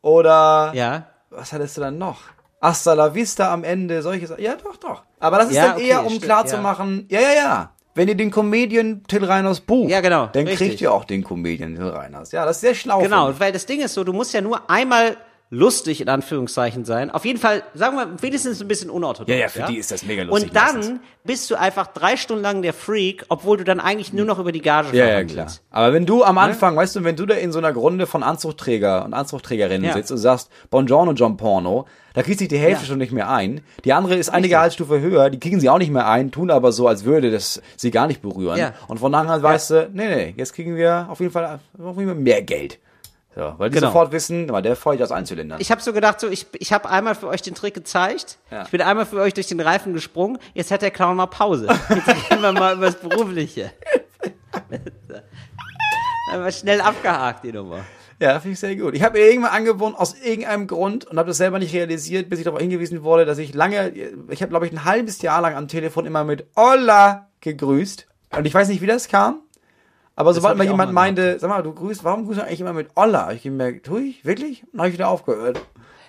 [0.00, 1.06] oder Ja.
[1.30, 2.20] was hattest du dann noch?
[2.62, 4.44] Hasta la vista am Ende, solche Sachen.
[4.44, 5.02] Ja, doch, doch.
[5.18, 7.20] Aber das ist dann okay, eher, um stimmt, klarzumachen, ja.
[7.20, 10.68] ja, ja, Wenn ihr den Comedian Till Reiners bucht, Ja, genau, dann richtig.
[10.68, 12.30] kriegt ihr auch den Comedian Till Reiners.
[12.30, 13.00] Ja, das ist sehr schlau.
[13.00, 15.16] Genau, weil das Ding ist so, du musst ja nur einmal
[15.52, 17.10] lustig in Anführungszeichen sein.
[17.10, 19.30] Auf jeden Fall, sagen wir, wenigstens ein bisschen unorthodox.
[19.32, 21.00] Ja, ja, für die ist das mega lustig Und dann meistens.
[21.24, 24.52] bist du einfach drei Stunden lang der Freak, obwohl du dann eigentlich nur noch über
[24.52, 25.48] die Gage Ja, ja, klar.
[25.70, 28.22] Aber wenn du am Anfang, weißt du, wenn du da in so einer Runde von
[28.22, 29.92] Anzugträger und Anzugträgerinnen Ja.
[29.94, 32.88] sitzt und sagst, Buongiorno John Porno, da kriegt sich die Hälfte Ja.
[32.88, 33.60] schon nicht mehr ein.
[33.84, 36.70] Die andere ist eine Gehaltsstufe höher, die kriegen sie auch nicht mehr ein, tun aber
[36.70, 38.56] so, als würde das sie gar nicht berühren.
[38.56, 38.72] Ja.
[38.86, 42.06] Und von daher weißt du, nee, nee, jetzt kriegen wir auf jeden Fall auf jeden
[42.08, 42.78] Fall mehr Geld.
[43.34, 43.88] So, weil die Genau.
[43.88, 45.60] sofort wissen, weil der feuert aus Einzylindern.
[45.60, 48.38] Ich habe so gedacht, so ich, ich habe einmal für euch den Trick gezeigt.
[48.50, 48.62] Ja.
[48.62, 50.38] Ich bin einmal für euch durch den Reifen gesprungen.
[50.52, 51.68] Jetzt hat der Clown mal Pause.
[51.88, 53.70] Jetzt gehen wir mal übers Berufliche.
[56.32, 57.80] Einmal schnell abgehakt, die Nummer.
[58.20, 58.94] Ja, finde ich sehr gut.
[58.94, 62.38] Ich habe mir irgendwann angewohnt, aus irgendeinem Grund, und habe das selber nicht realisiert, bis
[62.38, 63.88] ich darauf hingewiesen wurde, dass ich lange,
[64.28, 68.06] ich habe, glaube ich, ein halbes Jahr lang am Telefon immer mit Hola gegrüßt.
[68.36, 69.40] Und ich weiß nicht, wie das kam.
[70.20, 72.90] Aber sobald mal jemand meinte, sag mal, du grüßt, warum grüßt du eigentlich immer mit?
[72.94, 74.22] Hab Ich gemerkt, tue ich?
[74.22, 74.62] Wirklich?
[74.70, 75.62] Dann habe ich wieder aufgehört.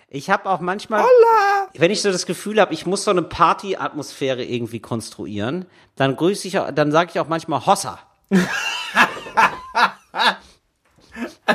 [0.10, 1.70] Ich habe auch manchmal, Hola!
[1.76, 6.46] wenn ich so das Gefühl habe, ich muss so eine Party-Atmosphäre irgendwie konstruieren, dann grüße
[6.50, 8.00] ich, dann sage ich auch manchmal Hossa.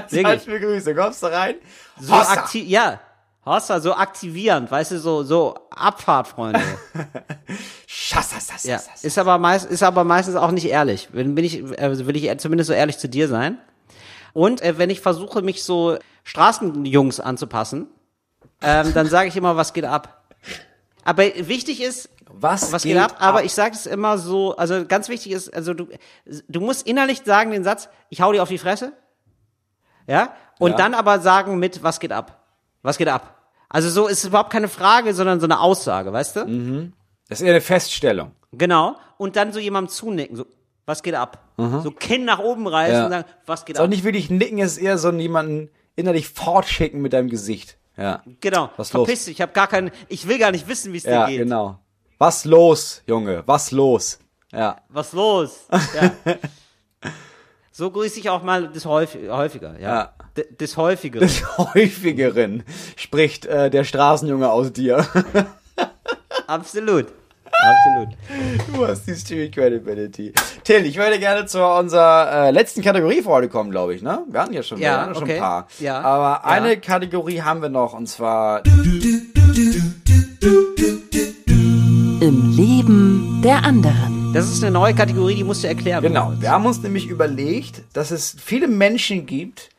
[0.09, 0.27] Wirklich.
[0.27, 1.57] Als begrüße, kommst du rein?
[2.01, 2.33] So Hossa!
[2.33, 3.01] aktiv, ja.
[3.45, 6.63] Hossa, so aktivierend, weißt du, so, so Abfahrt, Freunde.
[8.17, 8.65] Schassassassas.
[8.65, 11.09] Ja, ist aber meist, ist aber meistens auch nicht ehrlich.
[11.11, 13.59] Bin, bin ich, also will ich zumindest so ehrlich zu dir sein.
[14.33, 17.89] Und äh, wenn ich versuche, mich so Straßenjungs anzupassen,
[18.63, 20.25] ähm, dann sage ich immer, was geht ab.
[21.05, 23.17] Aber wichtig ist, Was, was geht, ab?
[23.19, 25.89] Aber ich sage es immer so, also ganz wichtig ist, also du,
[26.49, 28.93] du musst innerlich sagen den Satz, ich hau dir auf die Fresse.
[30.07, 30.35] Ja?
[30.59, 30.77] Und Ja.
[30.77, 32.43] dann aber sagen mit, was geht ab?
[32.83, 33.35] Was geht ab?
[33.69, 36.93] Also so ist überhaupt keine Frage, sondern so eine Aussage, weißt du?
[37.29, 38.33] Das ist eher eine Feststellung.
[38.53, 38.97] Genau.
[39.19, 40.47] Und dann so jemandem zunicken, so,
[40.85, 41.43] was geht ab?
[41.57, 43.05] So Kinn nach oben reißen Ja.
[43.07, 43.91] und sagen, was geht Ist auch ab?
[43.91, 47.79] nicht wirklich nicken, es ist eher so jemanden innerlich fortschicken mit deinem Gesicht.
[47.97, 48.23] Ja.
[48.41, 48.71] Genau.
[48.77, 49.07] Was los?
[49.07, 51.33] Verpiss dich, ich habe gar keinen, ich will gar nicht wissen, wie es Ja, dir
[51.33, 51.39] geht.
[51.45, 51.79] genau.
[52.19, 53.43] Was los, Junge?
[53.47, 54.19] Was los?
[54.53, 54.77] Ja.
[54.91, 55.67] Was los?
[55.71, 56.13] Ja.
[57.73, 60.13] so grüße ich auch mal des häufig, häufiger, ja.
[60.37, 60.43] Ja.
[60.61, 61.27] Des häufigeren.
[61.27, 62.63] Des häufigeren
[62.97, 65.07] spricht äh, der Straßenjunge aus dir.
[66.47, 67.07] Absolut.
[67.53, 68.09] Absolut.
[68.75, 70.33] Du hast die Street Credibility.
[70.65, 74.23] Till, ich würde gerne zu unserer äh, letzten Kategorie für heute kommen, glaube ich, ne?
[74.29, 75.35] Wir hatten ja schon, Ja, wir hatten ja schon okay.
[75.35, 75.69] ein paar.
[75.79, 76.55] Ja, Aber ja.
[76.55, 78.63] eine Kategorie haben wir noch, und zwar
[82.21, 84.33] Im Leben der anderen.
[84.35, 86.03] Das ist eine neue Kategorie, die musst du erklären.
[86.03, 89.71] Genau, wir haben uns nämlich überlegt, dass es viele Menschen gibt,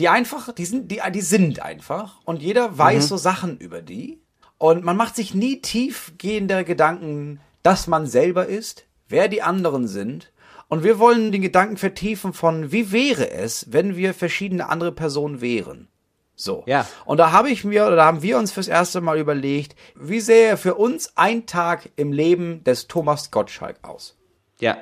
[0.00, 4.23] die einfach, die sind, die, die sind einfach und jeder weiß so Sachen über die
[4.58, 10.32] und man macht sich nie tiefgehende Gedanken, dass man selber ist, wer die anderen sind
[10.68, 15.40] und wir wollen den Gedanken vertiefen von, wie wäre es, wenn wir verschiedene andere Personen
[15.40, 15.88] wären.
[16.36, 16.64] So.
[16.66, 16.86] Ja.
[17.04, 20.20] Und da habe ich mir, oder da haben wir uns fürs erste Mal überlegt, wie
[20.20, 24.16] sähe für uns ein Tag im Leben des Thomas Gottschalk aus?
[24.58, 24.76] Ja.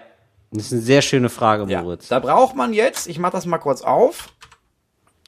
[0.51, 2.09] Das ist eine sehr schöne Frage, Ja, Moritz.
[2.09, 4.31] da braucht man jetzt, ich mache das mal kurz auf.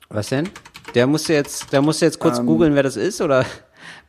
[0.09, 0.49] Was denn?
[0.95, 3.45] Der musste jetzt, der musste jetzt kurz googeln, wer das ist, oder?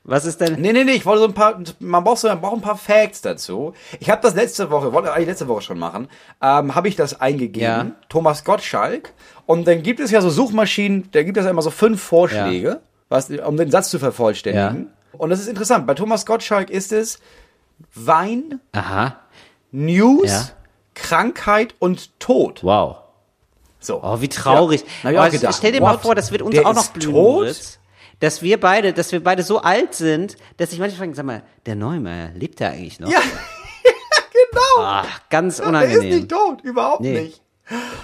[0.07, 0.61] Was ist denn?
[0.61, 2.77] Nee, nee, nee, ich wollte so ein paar, man braucht so man braucht ein paar
[2.77, 3.73] Facts dazu.
[3.99, 6.07] Ich habe das letzte Woche, wollte eigentlich letzte Woche schon machen,
[6.43, 7.91] ähm, habe ich das eingegeben, Ja.
[8.07, 9.13] Thomas Gottschalk.
[9.47, 12.81] Und dann gibt es ja so Suchmaschinen, da gibt es ja immer so fünf Vorschläge,
[13.09, 14.91] was, um den Satz zu vervollständigen.
[15.13, 15.87] Und das ist interessant.
[15.87, 17.19] Bei Thomas Gottschalk ist es
[17.95, 19.15] Wein, Aha.
[19.71, 20.49] News, Ja.
[20.93, 22.63] Krankheit und Tod.
[22.63, 22.97] Wow.
[23.79, 24.01] So.
[24.03, 24.83] Oh, wie traurig.
[25.03, 26.01] Ja, auch gedacht, stell dir mal what?
[26.01, 27.13] vor, das wird uns Der auch noch blühen, tot?
[27.13, 27.79] Moritz.
[28.19, 31.43] Dass wir beide, dass wir beide so alt sind, dass ich manchmal frage, sag mal,
[31.65, 33.09] der Neumeier, lebt der eigentlich noch?
[33.11, 33.19] Ja,
[34.33, 34.79] genau.
[34.85, 36.15] Ach, ganz Er ist unangenehm.
[36.15, 37.21] nicht tot, überhaupt Nee.
[37.21, 37.41] nicht.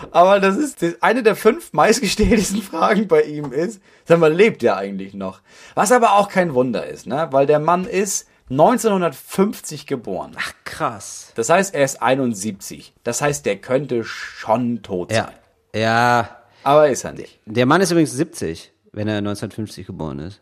[0.10, 4.64] Aber das ist das, eine der fünf meistgestelltesten Fragen bei ihm ist, sag mal, lebt
[4.64, 5.42] der eigentlich noch?
[5.76, 7.28] Was aber auch kein Wunder ist, ne?
[7.32, 10.32] Weil der Mann ist 1950 geboren.
[10.38, 11.32] Ach, krass.
[11.36, 12.94] Das heißt, er ist 71.
[13.04, 15.26] Das heißt, der könnte schon tot Ja.
[15.26, 15.82] sein.
[15.82, 16.38] Ja.
[16.64, 17.40] Aber ist er nicht.
[17.46, 20.42] Der Mann ist übrigens 70, wenn er 1950 geboren ist.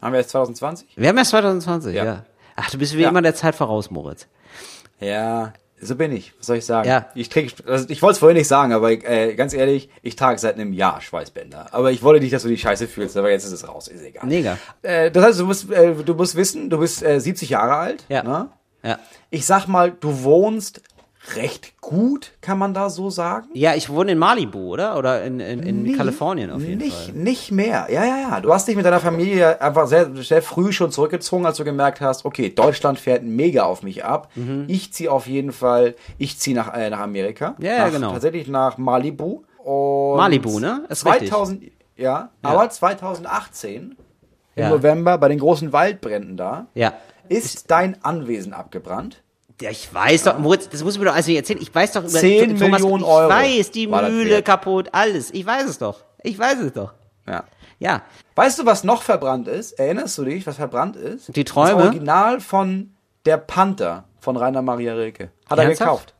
[0.00, 0.88] Haben wir jetzt 2020?
[0.96, 2.04] Wir haben erst 2020, ja.
[2.04, 2.24] Ja.
[2.56, 3.08] Ach, du bist wie Ja.
[3.08, 4.26] immer der Zeit voraus, Moritz.
[5.00, 6.32] Ja, so bin ich.
[6.38, 6.88] Was soll ich sagen?
[6.88, 7.06] Ja.
[7.14, 10.38] Ich träg, also ich wollte es vorhin nicht sagen, aber äh, ganz ehrlich, ich trage
[10.38, 11.68] seit einem Jahr Schweißbänder.
[11.72, 14.02] Aber ich wollte nicht, dass du die Scheiße fühlst, aber jetzt ist es raus, ist
[14.02, 14.26] egal.
[14.26, 14.58] Mega.
[14.82, 18.04] Äh, das heißt, du musst, äh, du musst wissen, du bist äh, 70 Jahre alt.
[18.08, 18.22] Ja.
[18.22, 18.48] Ne?
[18.84, 18.98] Ja.
[19.30, 20.82] Ich sag mal, du wohnst
[21.36, 23.48] recht gut, kann man da so sagen?
[23.54, 24.96] Ja, ich wohne in Malibu, oder?
[24.98, 27.14] Oder in, in, in Nee, Kalifornien auf jeden nicht, Fall.
[27.14, 27.86] Nicht mehr.
[27.90, 28.40] Ja, ja, ja.
[28.40, 32.00] Du hast dich mit deiner Familie einfach sehr, sehr früh schon zurückgezogen, als du gemerkt
[32.00, 34.30] hast, okay, Deutschland fährt mega auf mich ab.
[34.66, 37.54] Ich ziehe auf jeden Fall, ich ziehe nach, äh, nach Amerika.
[37.60, 38.12] Ja, ja, nach, genau.
[38.12, 39.42] Tatsächlich nach Malibu.
[39.58, 40.84] Und Malibu, ne?
[40.88, 41.28] Ist richtig.
[41.30, 41.62] 2000,
[41.96, 43.96] ja, aber 2018
[44.56, 44.68] im Ja.
[44.70, 46.66] November bei den großen Waldbränden da.
[46.74, 46.94] Ja.
[47.28, 49.22] Ist dein Anwesen abgebrannt?
[49.60, 51.60] Ja, ich weiß doch, Moritz, das muss ich mir doch nicht erzählen.
[51.60, 55.30] Ich weiß doch über 10 Millionen ich Euro weiß, die Mühle kaputt, alles.
[55.32, 56.00] Ich weiß es doch.
[56.22, 56.94] Ich weiß es doch.
[57.26, 57.44] Ja.
[57.78, 58.02] Ja.
[58.34, 59.72] Weißt du, was noch verbrannt ist?
[59.72, 61.34] Erinnerst du dich, was verbrannt ist?
[61.34, 61.76] Die Träume?
[61.76, 62.94] Das Original von
[63.26, 65.30] Der Panther von Rainer Maria Rilke.
[65.50, 65.88] Hat er Ernsthaft?
[65.88, 66.14] gekauft.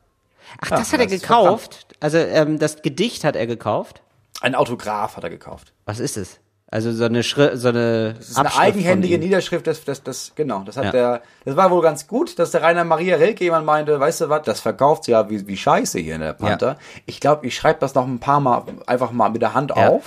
[0.60, 1.86] Ach, Ja, das hat er gekauft.
[2.00, 4.02] Also ähm, das Gedicht hat er gekauft.
[4.40, 5.72] Ein Autograph hat er gekauft.
[5.84, 6.40] Was ist es?
[6.72, 10.62] Also so eine Schri so eine Das ist eine eigenhändige Niederschrift, das, das, das, genau,
[10.64, 10.90] das hat Ja.
[10.90, 14.28] der, das war wohl ganz gut, dass der Rainer Maria Rilke jemand meinte, weißt du
[14.30, 16.78] was, das verkauft ja wie, wie scheiße hier in der Panther.
[17.04, 19.90] Ich glaube, ich schreibe das noch ein paar Mal einfach mal mit der Hand Ja.
[19.90, 20.04] auf.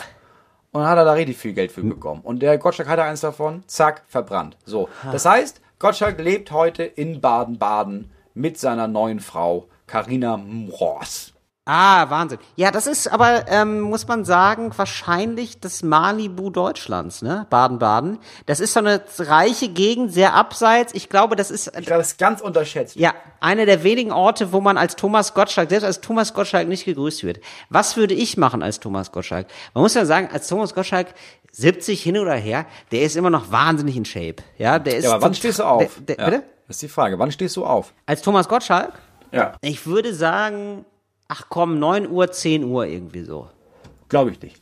[0.72, 2.22] Und dann hat er da richtig viel Geld für bekommen.
[2.24, 4.57] Und der Gottschalk hatte eins davon, zack, verbrannt.
[4.66, 4.89] So.
[5.11, 11.32] Das heißt, Gottschalk lebt heute in Baden-Baden mit seiner neuen Frau, Carina Mross.
[11.68, 12.38] Ah, Wahnsinn.
[12.55, 17.47] Ja, das ist aber, ähm, muss man sagen, wahrscheinlich das Malibu Deutschlands, ne?
[17.49, 18.20] Baden-Baden.
[18.45, 20.93] Das ist so eine reiche Gegend, sehr abseits.
[20.93, 22.95] Ich glaube, das ist, Ich glaube, das ist ganz unterschätzt.
[22.97, 26.86] ja, einer der wenigen Orte, wo man als Thomas Gottschalk, selbst als Thomas Gottschalk nicht
[26.86, 27.39] gegrüßt wird.
[27.70, 29.47] Was würde ich machen als Thomas Gottschalk?
[29.74, 31.16] Man muss ja sagen, als Thomas Gottschalk
[31.51, 34.43] 70 hin oder her, der ist immer noch wahnsinnig in Shape.
[34.59, 35.05] Ja, der ist.
[35.05, 35.80] Ja, aber wann stehst du auf?
[36.05, 36.30] Der, der, ja.
[36.30, 36.43] Bitte?
[36.68, 37.18] Das ist die Frage.
[37.18, 37.91] Wann stehst du auf?
[38.05, 38.93] Als Thomas Gottschalk?
[39.32, 39.53] Ja.
[39.61, 40.86] Ich würde sagen,
[41.28, 43.49] ach komm, 9 Uhr, 10 Uhr irgendwie so.
[44.09, 44.61] Glaube ich nicht.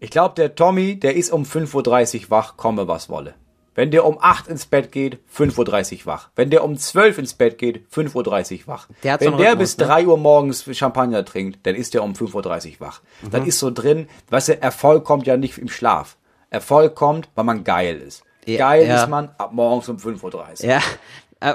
[0.00, 3.34] Ich glaube, der Tommy, der ist um 5.30 Uhr wach, komme was wolle.
[3.74, 6.30] Wenn der um 8 ins Bett geht, 5.30 Uhr wach.
[6.36, 8.88] Wenn der um 12 ins Bett geht, 5.30 Uhr wach.
[9.02, 9.86] Der Wenn der bis ne?
[9.86, 13.02] 3 Uhr morgens Champagner trinkt, dann ist der um 5.30 Uhr wach.
[13.22, 13.30] Mhm.
[13.30, 16.16] Dann ist so drin, weißt du, Erfolg kommt ja nicht im Schlaf.
[16.50, 18.22] Erfolg kommt, weil man geil ist.
[18.46, 19.02] Ja, geil ja.
[19.02, 20.70] ist man ab morgens um 5.30 Uhr.
[20.70, 20.80] Ja,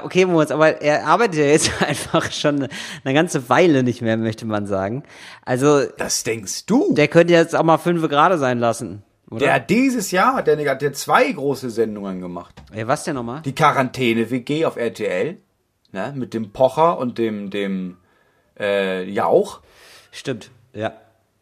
[0.04, 2.68] okay, Moritz, aber er arbeitet ja jetzt einfach schon
[3.04, 5.02] eine ganze Weile nicht mehr, möchte man sagen.
[5.44, 6.94] Also, Das denkst du?
[6.94, 9.02] der könnte jetzt auch mal fünf gerade sein lassen.
[9.30, 9.46] Oder?
[9.46, 12.54] Der hat dieses Jahr hat der, hat der zwei große Sendungen gemacht.
[12.72, 13.42] Ey, was denn nochmal?
[13.42, 15.38] die Quarantäne-WG auf RTL,
[15.92, 17.96] ne, mit dem Pocher und dem, dem
[18.58, 19.60] äh, Jauch.
[20.10, 20.94] Stimmt, ja.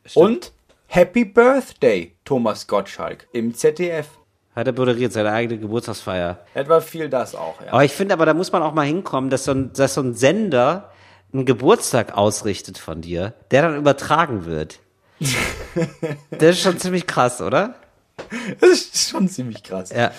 [0.05, 0.27] Stimmt.
[0.27, 0.53] Und
[0.87, 4.19] Happy Birthday, Thomas Gottschalk im ZDF.
[4.59, 6.39] Hat er moderiert, seine eigene Geburtstagsfeier.
[6.53, 7.73] Etwa viel das auch, ja.
[7.73, 10.01] Aber ich finde aber, da muss man auch mal hinkommen, dass so ein, dass so
[10.01, 10.91] ein Sender
[11.33, 14.81] einen Geburtstag ausrichtet von dir, der dann übertragen wird.
[16.31, 17.77] das ist schon ziemlich krass, oder?
[18.61, 19.91] Das ist schon ziemlich krass.
[19.91, 20.11] Ja.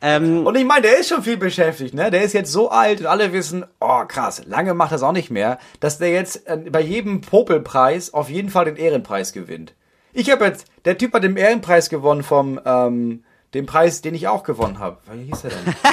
[0.00, 2.10] Ähm, Und ich meine, der ist schon viel beschäftigt, ne?
[2.10, 5.30] Der ist jetzt so alt und alle wissen, oh krass, lange macht das auch nicht
[5.30, 9.74] mehr, dass der jetzt äh, bei jedem Popelpreis auf jeden Fall den Ehrenpreis gewinnt.
[10.14, 13.22] Ich habe jetzt, der Typ hat den Ehrenpreis gewonnen vom, ähm,
[13.56, 14.98] dem Preis, den ich auch gewonnen habe.
[15.12, 15.74] Wie hieß er denn?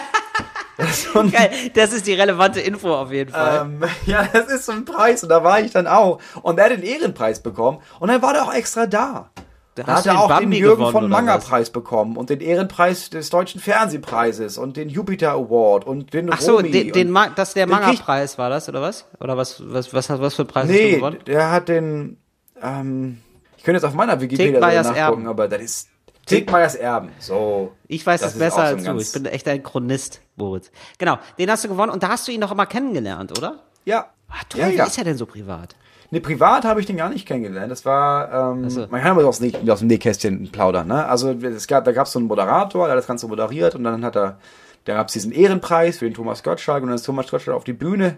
[0.76, 3.62] Das ist geil, das ist die relevante Info auf jeden Fall.
[3.62, 6.20] Ähm, ja, das ist so ein Preis und da war ich dann auch.
[6.42, 9.30] Und er hat den Ehrenpreis bekommen und dann war der auch extra da.
[9.76, 11.46] Da Da hat er den auch Bambi den Jürgen gewonnen, von oder Manger was?
[11.46, 16.42] Preis bekommen und den Ehrenpreis des Deutschen Fernsehpreises und den Jupiter Award und den Ach
[16.42, 19.06] so, Romy den, den Ma das der den Manga-Preis war das, oder was?
[19.20, 21.18] Oder was, was, was, was, für Preis hast du Nee, gewonnen?
[21.26, 22.18] der hat den,
[22.62, 23.20] ähm,
[23.58, 25.90] ich könnte jetzt auf meiner Wikipedia nachgucken, aber das ist
[26.26, 27.10] Tegmeyers Erben.
[27.20, 27.74] So.
[27.88, 28.98] Ich weiß Das es besser so als du.
[28.98, 30.72] Ich bin echt ein Chronist, Moritz.
[30.98, 33.60] Genau, den hast du gewonnen und da hast du ihn doch immer kennengelernt, oder?
[33.86, 34.08] Ja.
[34.30, 34.86] Ah, toll, ja, wie ja.
[34.86, 35.76] ist er denn so privat?
[36.10, 37.72] Nee, privat habe ich den gar nicht kennengelernt.
[37.72, 38.88] Das war, ähm, so.
[38.90, 41.06] man kann aber aus, aus dem Nähkästchen plaudern, ne?
[41.08, 43.84] Also es gab, da gab es so einen Moderator, der hat das Ganze moderiert und
[43.84, 44.38] dann hat er,
[44.86, 47.64] da gab es diesen Ehrenpreis für den Thomas Gottschalk und dann ist Thomas Gottschalk auf
[47.64, 48.18] die Bühne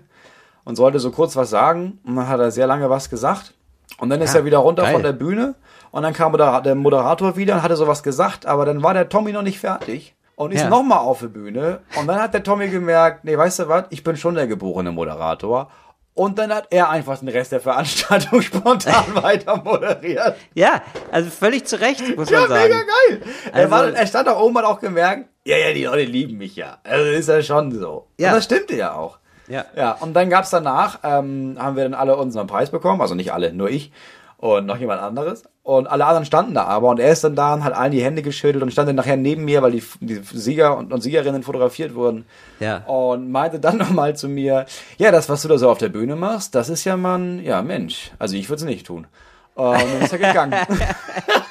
[0.66, 3.54] und sollte so kurz was sagen und dann hat er sehr lange was gesagt
[3.98, 4.94] und dann ist Ja, er wieder runter geil.
[4.94, 5.56] von der Bühne
[5.96, 9.32] und dann kam der Moderator wieder und hatte sowas gesagt, aber dann war der Tommy
[9.32, 10.14] noch nicht fertig.
[10.36, 10.70] Und ist Ja.
[10.70, 11.80] noch nochmal auf der Bühne.
[11.98, 14.92] Und dann hat der Tommy gemerkt, nee, weißt du was, ich bin schon der geborene
[14.92, 15.72] Moderator.
[16.14, 20.36] Und dann hat er einfach den Rest der Veranstaltung spontan weiter moderiert.
[20.54, 20.82] Ja,
[21.14, 22.64] also völlig zu Recht, muss Ja, man sagen.
[22.64, 23.22] mega geil.
[23.54, 26.04] er, Also- war, er stand da oben und hat auch gemerkt, ja, ja, die Leute
[26.04, 26.80] lieben mich ja.
[26.84, 28.08] Also ist ja schon so.
[28.20, 28.30] Ja.
[28.32, 29.20] Und das stimmte ja auch.
[29.48, 29.64] Ja.
[29.78, 33.32] Ja, und dann gab's danach, ähm, haben wir dann alle unseren Preis bekommen, also nicht
[33.32, 33.94] alle, nur ich
[34.38, 35.44] und noch jemand anderes.
[35.64, 38.04] Und alle anderen standen da aber und er ist dann da und hat allen die
[38.04, 41.42] Hände geschüttelt und stand dann nachher neben mir, weil die, die Sieger und, und Siegerinnen
[41.42, 42.26] fotografiert wurden.
[42.60, 42.86] Ja.
[42.86, 44.66] Und meinte dann nochmal zu mir,
[44.98, 47.62] ja, das, was du da so auf der Bühne machst, das ist ja man, ja,
[47.62, 48.12] Mensch.
[48.20, 49.08] Also ich würde es nicht tun.
[49.56, 50.54] Und dann ist er gegangen.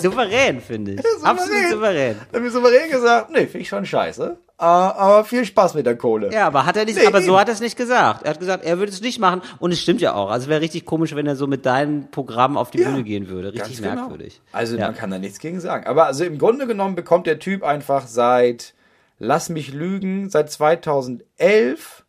[0.00, 1.00] Souverän, finde ich.
[1.22, 2.16] Absolut souverän.
[2.32, 4.36] Dann habe ich souverän gesagt, nee, finde ich schon scheiße.
[4.58, 6.32] Äh, aber viel Spaß mit der Kohle.
[6.32, 8.22] Ja, aber hat er nicht, Nee, aber so hat er es nicht gesagt.
[8.24, 10.30] Er hat gesagt, er würde es nicht machen und es stimmt ja auch.
[10.30, 13.28] Also wäre richtig komisch, wenn er so mit deinem Programm auf die Ja, Bühne gehen
[13.28, 13.52] würde.
[13.52, 13.94] Richtig genau.
[13.94, 14.40] merkwürdig.
[14.52, 14.86] Also ja.
[14.86, 15.86] man kann da nichts gegen sagen.
[15.86, 18.72] Aber also im Grunde genommen bekommt der Typ einfach seit,
[19.18, 22.05] lass mich lügen, seit 2011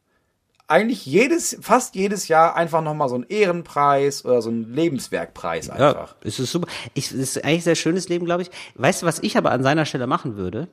[0.68, 6.10] eigentlich jedes, fast jedes Jahr einfach nochmal so einen Ehrenpreis oder so einen Lebenswerkpreis einfach.
[6.10, 6.68] Ja, es ist super.
[6.94, 8.52] Ich, es ist eigentlich ein sehr schönes Leben, glaube ich.
[8.76, 10.68] Weißt du, was ich aber an seiner Stelle machen würde?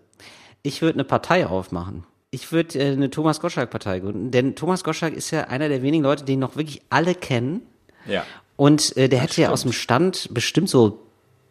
[0.62, 2.04] Ich würde eine Partei aufmachen.
[2.30, 6.02] Ich würde äh, eine Thomas Gottschalk-Partei gründen, denn Thomas Gottschalk ist ja einer der wenigen
[6.02, 7.62] Leute, die noch wirklich alle kennen.
[8.06, 8.24] Ja.
[8.56, 11.00] Und äh, der hätte ja aus dem Stand bestimmt so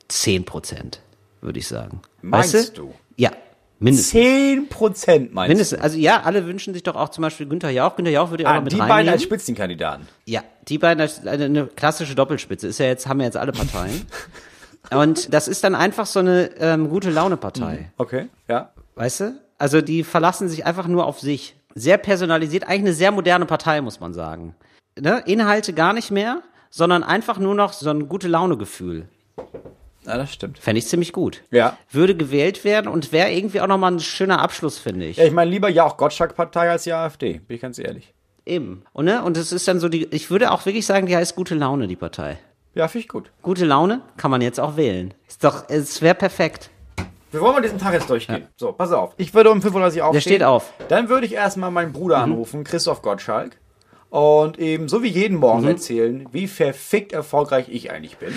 [0.09, 1.01] 10 Prozent,
[1.39, 2.01] würde ich sagen.
[2.21, 2.87] Meinst weißt du?
[2.87, 2.93] Ja,
[3.83, 4.09] mindestens.
[4.11, 5.79] Zehn Prozent meinst Mindestens.
[5.81, 7.95] Also ja, alle wünschen sich doch auch zum Beispiel Günther Jauch.
[7.95, 8.49] Günther Jauch würde du?
[8.49, 8.97] auch Ah, mit die reinnehmen.
[8.97, 10.07] beiden als Spitzenkandidaten.
[10.25, 12.67] Ja, die beiden als eine, eine klassische Doppelspitze.
[12.67, 14.05] Ist ja jetzt, haben ja jetzt alle Parteien.
[14.91, 17.91] Und das ist dann einfach so eine ähm, gute Laune-Partei.
[17.97, 18.71] Okay, ja.
[18.95, 19.41] Weißt du?
[19.57, 21.55] Also die verlassen sich einfach nur auf sich.
[21.75, 24.55] Sehr personalisiert, eigentlich eine sehr moderne Partei, muss man sagen.
[24.99, 25.23] Ne?
[25.25, 29.07] Inhalte gar nicht mehr, sondern einfach nur noch so ein gute Laune-Gefühl.
[30.05, 30.59] Ja, das stimmt.
[30.59, 31.41] Fände ich ziemlich gut.
[31.51, 31.77] Ja.
[31.91, 35.17] Würde gewählt werden und wäre irgendwie auch nochmal ein schöner Abschluss, finde ich.
[35.17, 38.13] Ja, ich meine lieber ja auch Gottschalk-Partei als die AfD, bin ich ganz ehrlich.
[38.45, 38.83] Eben.
[38.91, 39.23] Und, ne?
[39.23, 41.87] und es ist dann so die, ich würde auch wirklich sagen, die heißt gute Laune,
[41.87, 42.37] die Partei.
[42.75, 43.31] Ja, finde ich gut.
[43.41, 45.13] Gute Laune kann man jetzt auch wählen.
[45.29, 46.69] Ist doch, es wäre perfekt.
[47.31, 48.47] Wir wollen mal diesen Tag jetzt durchgehen.
[48.57, 49.13] So, pass auf.
[49.17, 50.11] Ich würde um 5.30 Uhr aufstehen.
[50.11, 50.73] Der steht auf.
[50.79, 50.83] Mhm.
[50.89, 53.57] Dann würde ich erstmal meinen Bruder anrufen, Christoph Gottschalk.
[54.09, 55.69] Und eben so wie jeden Morgen Mhm.
[55.69, 58.33] erzählen, wie verfickt erfolgreich ich eigentlich bin.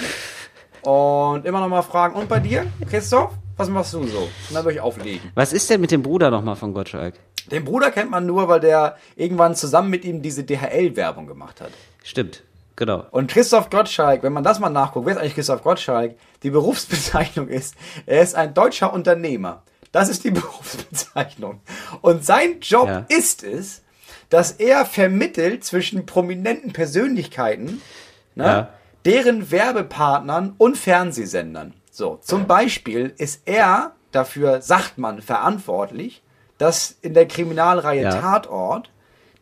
[0.87, 3.33] Und immer noch mal fragen, und bei dir, Christoph?
[3.57, 4.19] Was machst du so?
[4.19, 5.33] Und dann würde ich auflegen.
[5.35, 7.15] Was ist denn mit dem Bruder nochmal von Gottschalk?
[7.51, 11.71] Den Bruder kennt man nur, weil der irgendwann zusammen mit ihm diese DHL-Werbung gemacht hat.
[12.05, 12.43] Stimmt,
[12.77, 13.05] genau.
[13.11, 16.17] Und Christoph Gottschalk, wenn man das mal nachguckt, wer ist eigentlich Christoph Gottschalk?
[16.43, 17.75] Die Berufsbezeichnung ist,
[18.05, 19.63] er ist ein deutscher Unternehmer.
[19.93, 21.61] Das ist die Berufsbezeichnung.
[22.03, 23.07] Und sein Job Ja.
[23.09, 23.83] ist es,
[24.29, 27.81] dass er vermittelt zwischen prominenten Persönlichkeiten,
[28.35, 28.69] ne, Ja.
[29.07, 31.75] Deren Werbepartnern und Fernsehsendern.
[31.91, 36.23] So, zum Beispiel ist er dafür, sagt man, verantwortlich,
[36.59, 38.11] dass in der Kriminalreihe Ja.
[38.21, 38.91] Tatort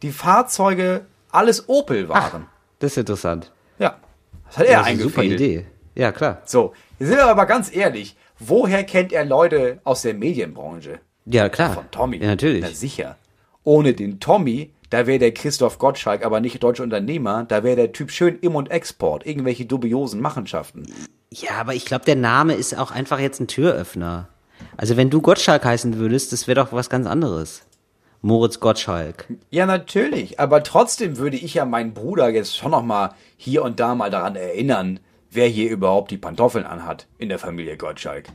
[0.02, 2.46] die Fahrzeuge alles Opel waren.
[2.78, 3.50] Das ist interessant.
[3.78, 3.96] Ja,
[4.46, 5.40] das hat er das ist eine super eingefädelt.
[5.40, 5.66] Idee.
[5.94, 6.42] Ja, klar.
[6.44, 8.16] So, jetzt sind wir aber ganz ehrlich.
[8.38, 11.00] Woher kennt er Leute aus der Medienbranche?
[11.24, 11.72] Ja, klar.
[11.72, 12.18] Von Tommy.
[12.18, 12.62] Ja, natürlich.
[12.62, 13.16] Na sicher.
[13.62, 17.92] Ohne den Tommy, da wäre der Christoph Gottschalk aber nicht deutscher Unternehmer, da wäre der
[17.92, 20.86] Typ schön Im- und Export, irgendwelche dubiosen Machenschaften.
[21.30, 24.28] Ja, aber ich glaube, der Name ist auch einfach jetzt ein Türöffner.
[24.76, 27.62] Also wenn du Gottschalk heißen würdest, das wäre doch was ganz anderes.
[28.22, 29.26] Moritz Gottschalk.
[29.50, 30.40] Ja, natürlich.
[30.40, 34.10] Aber trotzdem würde ich ja meinen Bruder jetzt schon noch mal hier und da mal
[34.10, 38.26] daran erinnern, wer hier überhaupt die Pantoffeln anhat in der Familie Gottschalk.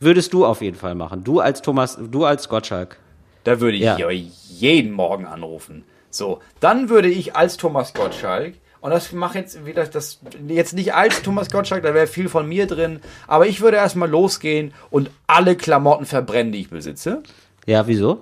[0.00, 1.24] Würdest du auf jeden Fall machen.
[1.24, 2.98] Du als Thomas, du als Gottschalk.
[3.42, 3.98] Da würde ich Ja.
[4.10, 5.84] jeden Morgen anrufen.
[6.14, 10.94] So, dann würde ich als Thomas Gottschalk, und das mache jetzt wieder das jetzt nicht
[10.94, 15.10] als Thomas Gottschalk, da wäre viel von mir drin, aber ich würde erstmal losgehen und
[15.26, 17.22] alle Klamotten verbrennen, die ich besitze.
[17.66, 18.20] Ja, wieso?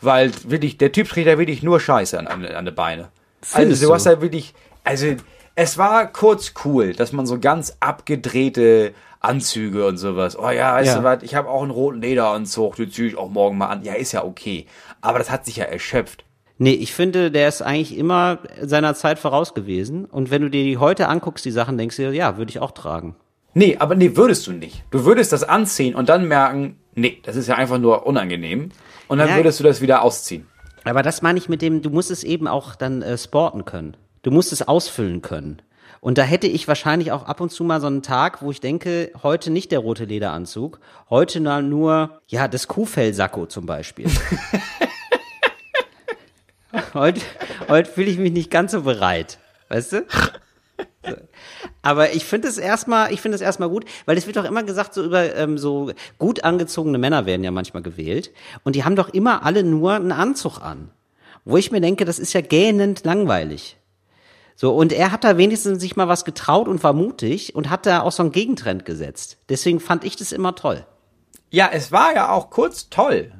[0.00, 3.08] Weil wirklich, der Typ trägt ja wirklich nur Scheiße an, an, an die Beine.
[3.42, 3.94] Findest also du du?
[3.94, 5.06] hast ja wirklich, also
[5.54, 10.38] es war kurz cool, dass man so ganz abgedrehte Anzüge und sowas.
[10.38, 10.98] Oh ja, weißt Ja.
[10.98, 13.84] du was, ich habe auch einen roten Lederanzug, den ziehe ich auch morgen mal an.
[13.84, 14.66] Ja, ist ja okay.
[15.02, 16.24] Aber das hat sich ja erschöpft.
[16.62, 20.04] Nee, ich finde, der ist eigentlich immer seiner Zeit voraus gewesen.
[20.04, 22.58] Und wenn du dir die heute anguckst, die Sachen, denkst du dir, ja, würde ich
[22.58, 23.16] auch tragen.
[23.54, 24.84] Nee, aber nee, würdest du nicht.
[24.90, 28.68] Du würdest das anziehen und dann merken, nee, das ist ja einfach nur unangenehm.
[29.08, 29.36] Und dann Ja.
[29.36, 30.46] würdest du das wieder ausziehen.
[30.84, 33.96] Aber das meine ich mit dem, du musst es eben auch dann äh, sporten können.
[34.20, 35.62] Du musst es ausfüllen können.
[36.02, 38.60] Und da hätte ich wahrscheinlich auch ab und zu mal so einen Tag, wo ich
[38.60, 44.10] denke, heute nicht der rote Lederanzug, heute nur, ja, das Kuhfellsacko zum Beispiel.
[46.94, 47.20] heute
[47.68, 49.38] heute fühle ich mich nicht ganz so bereit.
[49.68, 50.06] Weißt du?
[51.06, 51.14] So.
[51.82, 54.62] Aber ich finde es erstmal, ich finde es erstmal gut, weil es wird doch immer
[54.62, 58.32] gesagt, so über ähm, so gut angezogene Männer werden ja manchmal gewählt
[58.64, 60.90] und die haben doch immer alle nur einen Anzug an.
[61.44, 63.78] Wo ich mir denke, das ist ja gähnend langweilig.
[64.54, 67.86] So, und er hat da wenigstens sich mal was getraut und war mutig und hat
[67.86, 69.38] da auch so einen Gegentrend gesetzt.
[69.48, 70.84] Deswegen fand ich das immer toll.
[71.48, 73.32] Ja, es war ja auch kurz toll.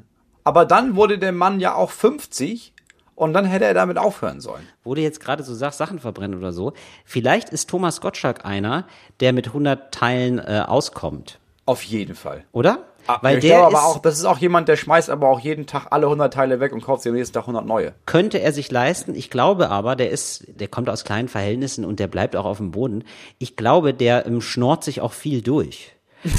[0.45, 2.72] Aber dann wurde der Mann ja auch 50
[3.20, 4.66] und dann hätte er damit aufhören sollen.
[4.82, 6.72] Wo du jetzt gerade so sagst, Sachen verbrennen oder so.
[7.04, 8.86] Vielleicht ist Thomas Gottschalk einer,
[9.20, 11.38] der mit 100 Teilen äh, auskommt.
[11.66, 12.44] Auf jeden Fall.
[12.52, 12.86] Oder?
[13.20, 15.88] Weil ich glaube aber auch, das ist auch jemand, der schmeißt aber auch jeden Tag
[15.90, 17.92] alle 100 Teile weg und kauft sich am nächsten Tag 100 neue.
[18.06, 19.14] könnte er sich leisten.
[19.14, 22.58] Ich glaube aber, der ist, der kommt aus kleinen Verhältnissen und der bleibt auch auf
[22.58, 23.04] dem Boden.
[23.38, 25.92] Ich glaube, der ähm, schnort sich auch viel durch.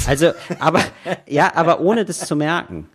[0.06, 0.80] Also, aber,
[1.28, 2.88] ja, aber ohne das zu merken.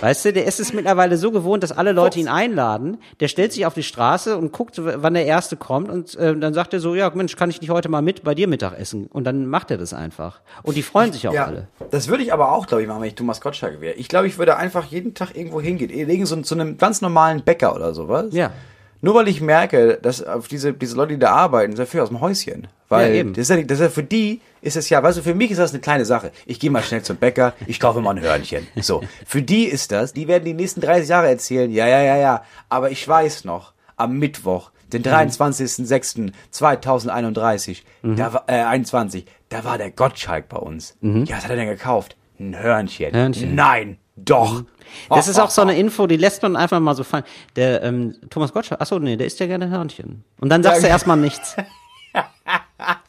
[0.00, 2.98] Weißt du, der ist es mittlerweile so gewohnt, dass alle Leute ihn einladen.
[3.20, 6.52] Der stellt sich auf die Straße und guckt, wann der Erste kommt und äh, dann
[6.54, 9.06] sagt er so, ja Mensch, kann ich nicht heute mal mit bei dir Mittag essen?
[9.06, 10.40] Und dann macht er das einfach.
[10.62, 11.68] Und die freuen sich auch alle.
[11.90, 13.94] das würde ich aber auch, glaube ich, machen, wenn ich Thomas Gottschalk wäre.
[13.94, 15.90] Ich glaube, ich würde einfach jeden Tag irgendwo hingehen.
[16.06, 18.26] Legen so zu einem ganz normalen Bäcker oder sowas.
[18.32, 18.52] Ja.
[19.00, 22.08] Nur weil ich merke, dass auf diese, diese Leute, die da arbeiten, sind für aus
[22.08, 22.68] dem Häuschen.
[22.88, 23.34] Weil Ja, eben.
[23.34, 25.50] Das, ist ja, das ist ja für die ist es ja, weißt du, für mich
[25.50, 26.32] ist das eine kleine Sache.
[26.44, 28.66] Ich gehe mal schnell zum Bäcker, ich kaufe mal ein Hörnchen.
[28.76, 29.02] So.
[29.24, 32.42] Für die ist das, die werden die nächsten 30 Jahre erzählen, ja, ja, ja, ja.
[32.68, 39.90] Aber ich weiß noch, am Mittwoch, den 23.06.2031, da war, äh, 21, da war der
[39.90, 40.96] Gottschalk bei uns.
[41.00, 42.16] Ja, was hat er denn gekauft?
[42.38, 43.14] Ein Hörnchen.
[43.14, 43.54] Hörnchen.
[43.54, 44.62] Nein, doch.
[45.10, 47.24] Das Oh, ist auch so eine Info, die lässt man einfach mal so fallen.
[47.56, 50.24] Der ähm, Thomas Gottschalk, achso, nee, der isst ja gerne Hörnchen.
[50.40, 51.56] Und dann sagst du erstmal nichts.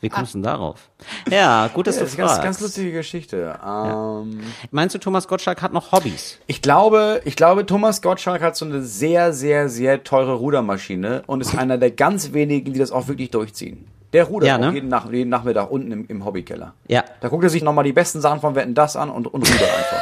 [0.02, 0.90] Wie kommst du denn darauf?
[1.30, 2.44] Ja, gut, dass Das du ist eine ganz, fragst.
[2.44, 3.60] ganz lustige Geschichte.
[3.66, 4.40] Ähm,
[4.72, 6.40] Meinst du, Thomas Gottschalk hat noch Hobbys?
[6.48, 11.42] Ich glaube, ich glaube, Thomas Gottschalk hat so eine sehr, sehr, sehr teure Rudermaschine und
[11.42, 13.88] ist einer der ganz wenigen, die das auch wirklich durchziehen.
[14.14, 14.72] Der rudert Ja, ne?
[14.74, 16.74] jeden, Nach jeden Nachmittag unten im, im Hobbykeller.
[16.88, 17.04] Ja.
[17.22, 19.62] Da guckt er sich nochmal die besten Sachen von Wetten das an und, und rudert
[19.62, 20.02] einfach.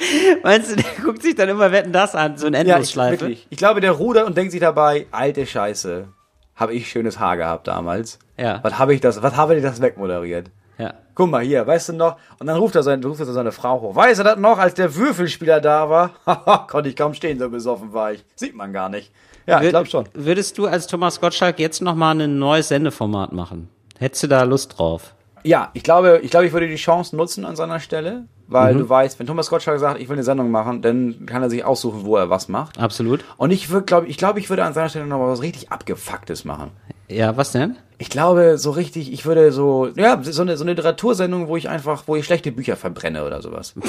[0.42, 3.20] Meinst du, der guckt sich dann immer Wetten das an, so eine ja, ich, Endlosschleife?
[3.20, 3.46] wirklich.
[3.50, 6.08] Ich glaube, der rudert und denkt sich dabei, alte Scheiße,
[6.56, 8.18] habe ich schönes Haar gehabt damals.
[8.36, 8.60] Ja.
[8.62, 10.50] Was habe ich das, was habe ich das wegmoderiert?
[10.80, 10.94] ja.
[11.14, 12.16] Guck mal hier, weißt du noch?
[12.38, 13.94] Und dann ruft er seine, ruft er seine Frau hoch.
[13.94, 16.12] Weißt du das noch, als der Würfelspieler da war?
[16.24, 18.24] Haha, konnte ich kaum stehen, so besoffen war ich.
[18.36, 19.12] Sieht man gar nicht.
[19.46, 20.08] Ja, ich glaube schon.
[20.14, 23.68] Würdest du als Thomas Gottschalk jetzt nochmal ein neues Sendeformat machen?
[23.98, 25.14] Hättest du da Lust drauf?
[25.44, 28.78] Ja, ich glaube, ich glaube, ich würde die Chance nutzen an seiner Stelle, weil Mhm.
[28.80, 31.64] du weißt, wenn Thomas Gottschalk sagt, ich will eine Sendung machen, dann kann er sich
[31.64, 32.78] aussuchen, wo er was macht.
[32.78, 33.24] Absolut.
[33.36, 36.44] Und ich würde, glaube ich, glaube, ich würde an seiner Stelle noch was richtig abgefucktes
[36.44, 36.70] machen.
[37.08, 37.76] Ja, was denn?
[37.98, 41.68] Ich glaube, so richtig, ich würde so, ja, so eine, so eine Literatursendung, wo ich
[41.68, 43.74] einfach, wo ich schlechte Bücher verbrenne oder sowas.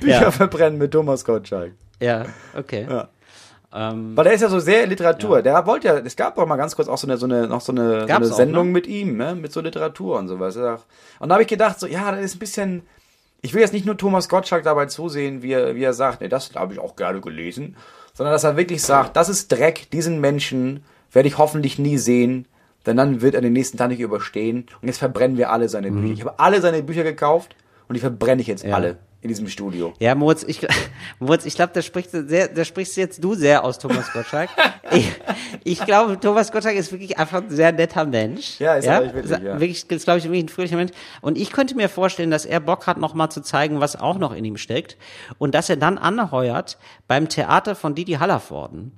[0.00, 0.30] Bücher Ja.
[0.30, 1.72] verbrennen mit Thomas Gottschalk.
[2.00, 2.24] Ja,
[2.56, 2.86] okay.
[2.88, 3.08] Ja.
[3.72, 5.42] Ähm, Weil der ist ja so sehr Literatur.
[5.42, 7.60] Der wollte ja, es gab auch mal ganz kurz auch so eine, so eine, noch
[7.60, 8.72] so eine, so eine auch, Sendung ne?
[8.72, 9.34] mit ihm, ne?
[9.36, 10.56] mit so Literatur und sowas.
[10.56, 12.82] Und da habe ich gedacht, so, ja, das ist ein bisschen,
[13.42, 16.28] ich will jetzt nicht nur Thomas Gottschalk dabei zusehen, wie er, wie er sagt, nee,
[16.28, 17.76] das habe ich auch gerne gelesen,
[18.12, 22.46] sondern dass er wirklich sagt, das ist Dreck, diesen Menschen werde ich hoffentlich nie sehen,
[22.86, 25.90] denn dann wird er den nächsten Tag nicht überstehen und jetzt verbrennen wir alle seine
[25.92, 26.12] Bücher.
[26.12, 27.54] Ich habe alle seine Bücher gekauft
[27.88, 28.70] und die verbrenne ich jetzt Mhm.
[28.70, 28.76] Ja.
[28.76, 29.92] alle in diesem Studio.
[29.98, 30.66] Ja, Moritz, ich,
[31.18, 34.48] Moritz, ich glaube, da sprichst du sehr, da sprichst jetzt du sehr aus Thomas Gottschalk.
[34.92, 35.12] ich,
[35.64, 38.58] ich glaube, Thomas Gottschalk ist wirklich einfach ein sehr netter Mensch.
[38.58, 39.60] Ja, ist er wirklich, ja.
[39.60, 40.92] Wirklich, ist, glaube ich, wirklich ein fröhlicher Mensch.
[41.20, 44.32] Und ich könnte mir vorstellen, dass er Bock hat, nochmal zu zeigen, was auch noch
[44.32, 44.96] in ihm steckt.
[45.38, 48.92] Und dass er dann anheuert beim Theater von Didi Hallervorden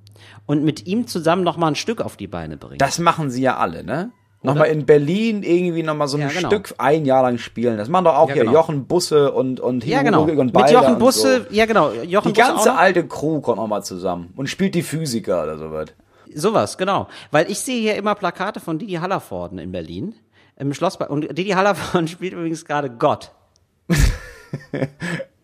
[0.47, 2.81] und mit ihm zusammen nochmal ein Stück auf die Beine bringt.
[2.81, 4.12] Das machen sie ja alle, ne?
[4.45, 6.49] Nochmal in Berlin irgendwie nochmal so ein Ja, genau.
[6.49, 7.76] Stück ein Jahr lang spielen.
[7.76, 8.55] Das machen doch auch Ja, hier genau.
[8.55, 10.22] Jochen Busse und, und ja, Hugo genau.
[10.22, 11.55] Und Mit Balder Jochen und Busse, So.
[11.55, 15.45] ja genau, Jochen Die Busse ganze alte Crew kommt nochmal zusammen und spielt die Physiker
[15.45, 15.86] oder sowas.
[16.34, 17.09] Sowas, genau.
[17.30, 20.14] Weil ich sehe hier immer Plakate von Didi Hallervorden in Berlin.
[20.57, 20.97] Im Schloss.
[20.97, 23.30] Und Didi Hallervorden spielt übrigens gerade Gott.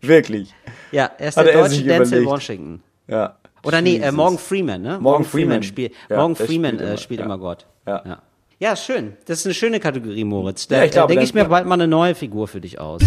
[0.01, 0.53] Wirklich.
[0.91, 2.25] Ja, er ist Hat der er deutsche Denzel.
[2.25, 2.83] Washington.
[3.07, 3.37] Ja.
[3.63, 4.11] Oder nee, äh.
[4.11, 4.97] Morgan Freeman, ne?
[5.01, 5.63] Morgan Freeman.
[5.63, 7.25] spielt, Ja, Morgan Freeman spielt äh, immer, spielt ja.
[7.25, 7.65] immer Gott.
[7.85, 8.03] Ja.
[8.05, 8.21] ja.
[8.61, 9.13] Ja, schön.
[9.25, 10.67] Das ist eine schöne Kategorie, Moritz.
[10.67, 13.01] Da Ja, ich glaube, denke ich mir bald mal eine neue Figur für dich aus.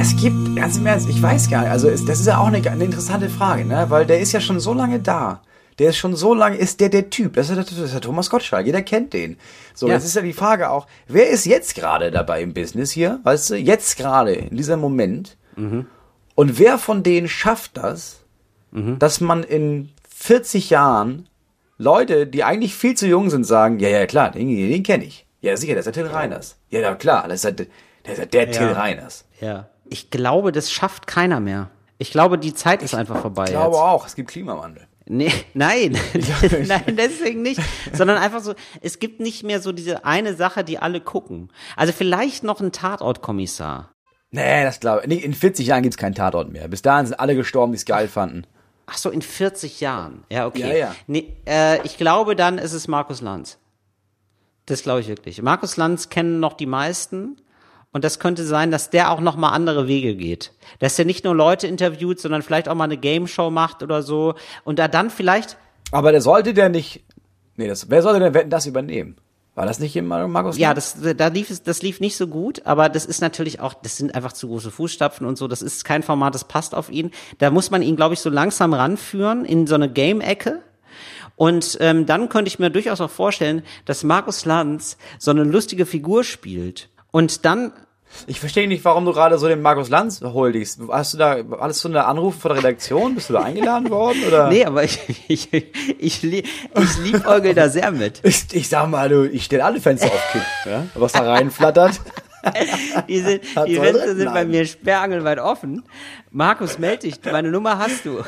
[0.00, 2.46] Es gibt, ganz im Ernst, ich weiß gar nicht, also es, das ist ja auch
[2.46, 3.86] eine, eine interessante Frage, ne?
[3.90, 5.42] Weil der ist ja schon so lange da.
[5.78, 7.34] Der ist schon so lange, ist der der Typ.
[7.34, 9.36] Das ist, der- das ist der Thomas Gottschalk, jeder kennt den.
[9.74, 9.94] So, Ja.
[9.94, 13.20] jetzt ist ja die Frage auch, wer ist jetzt gerade dabei im Business hier?
[13.24, 15.36] Weißt du, jetzt gerade, in diesem Moment.
[16.34, 18.20] Und wer von denen schafft das,
[18.72, 21.28] dass man in 40 Jahren
[21.78, 25.26] Leute, die eigentlich viel zu jung sind, sagen, ja, ja, klar, den, den kenne ich.
[25.40, 26.56] Ja, sicher, das ist der Till Reiners.
[26.70, 27.66] Ja, ja, klar, das ist ja der,
[28.04, 29.24] der, ist ja der Till Reiners.
[29.40, 29.68] Ja.
[29.88, 31.70] Ich glaube, das schafft keiner mehr.
[31.98, 33.82] Ich glaube, die Zeit ist einfach vorbei Ich glaube jetzt.
[33.82, 34.88] auch, es gibt Klimawandel.
[35.06, 35.96] Nee, nein,
[36.66, 37.60] nein, deswegen nicht,
[37.92, 41.50] sondern einfach so, es gibt nicht mehr so diese eine Sache, die alle gucken.
[41.76, 43.92] Also vielleicht noch ein Tatortkommissar.
[44.30, 45.06] Nee, das glaube ich.
[45.06, 46.68] Nee, in 40 Jahren gibt's keinen Tatort mehr.
[46.68, 48.46] Bis dahin sind alle gestorben, die es geil fanden.
[48.90, 50.24] Ach so, in 40 Jahren.
[50.30, 50.60] Ja, okay.
[50.60, 50.94] Ja, ja.
[51.06, 53.58] Nee, äh, ich glaube, dann ist es Markus Lanz.
[54.64, 55.42] Das glaube ich wirklich.
[55.42, 57.36] Markus Lanz kennen noch die meisten.
[57.92, 60.52] Und das könnte sein, dass der auch noch mal andere Wege geht.
[60.78, 64.02] Dass der nicht nur Leute interviewt, sondern vielleicht auch mal eine Game Show macht oder
[64.02, 64.34] so.
[64.64, 65.58] Und da dann vielleicht,
[65.90, 67.04] Aber der sollte der nicht.
[67.56, 69.16] Nee, das, wer sollte denn das übernehmen?
[69.58, 70.56] War das nicht immer Markus?
[70.56, 73.74] ja, das, da lief es, das lief nicht so gut, aber das ist natürlich auch,
[73.74, 75.48] das sind einfach zu große Fußstapfen und so.
[75.48, 77.10] Das ist kein Format, das passt auf ihn.
[77.38, 80.62] Da muss man ihn, glaube ich, so langsam ranführen in so eine Game-Ecke.
[81.34, 85.86] Und ähm, dann könnte ich mir durchaus auch vorstellen, dass Markus Lanz so eine lustige
[85.86, 86.88] Figur spielt.
[87.10, 87.72] Und dann,
[88.26, 90.80] Ich verstehe nicht, warum du gerade so den Markus Lanz huldigst.
[90.90, 93.14] Hast du da alles so eine Anrufe von der Redaktion?
[93.14, 94.18] Bist du da eingeladen worden?
[94.26, 94.48] Oder?
[94.48, 94.98] nee, aber ich,
[95.28, 96.44] ich, ich, lie-
[96.80, 98.20] ich liebäugel da sehr mit.
[98.24, 100.86] Ich, ich sag mal, du, ich stelle alle Fenster auf Kipp, ja?
[100.94, 102.00] was da reinflattert.
[103.08, 105.82] Die, sind, die Fenster sind bei mir sperrangelweit offen.
[106.30, 107.16] Markus, melde dich.
[107.30, 108.22] Meine Nummer hast du.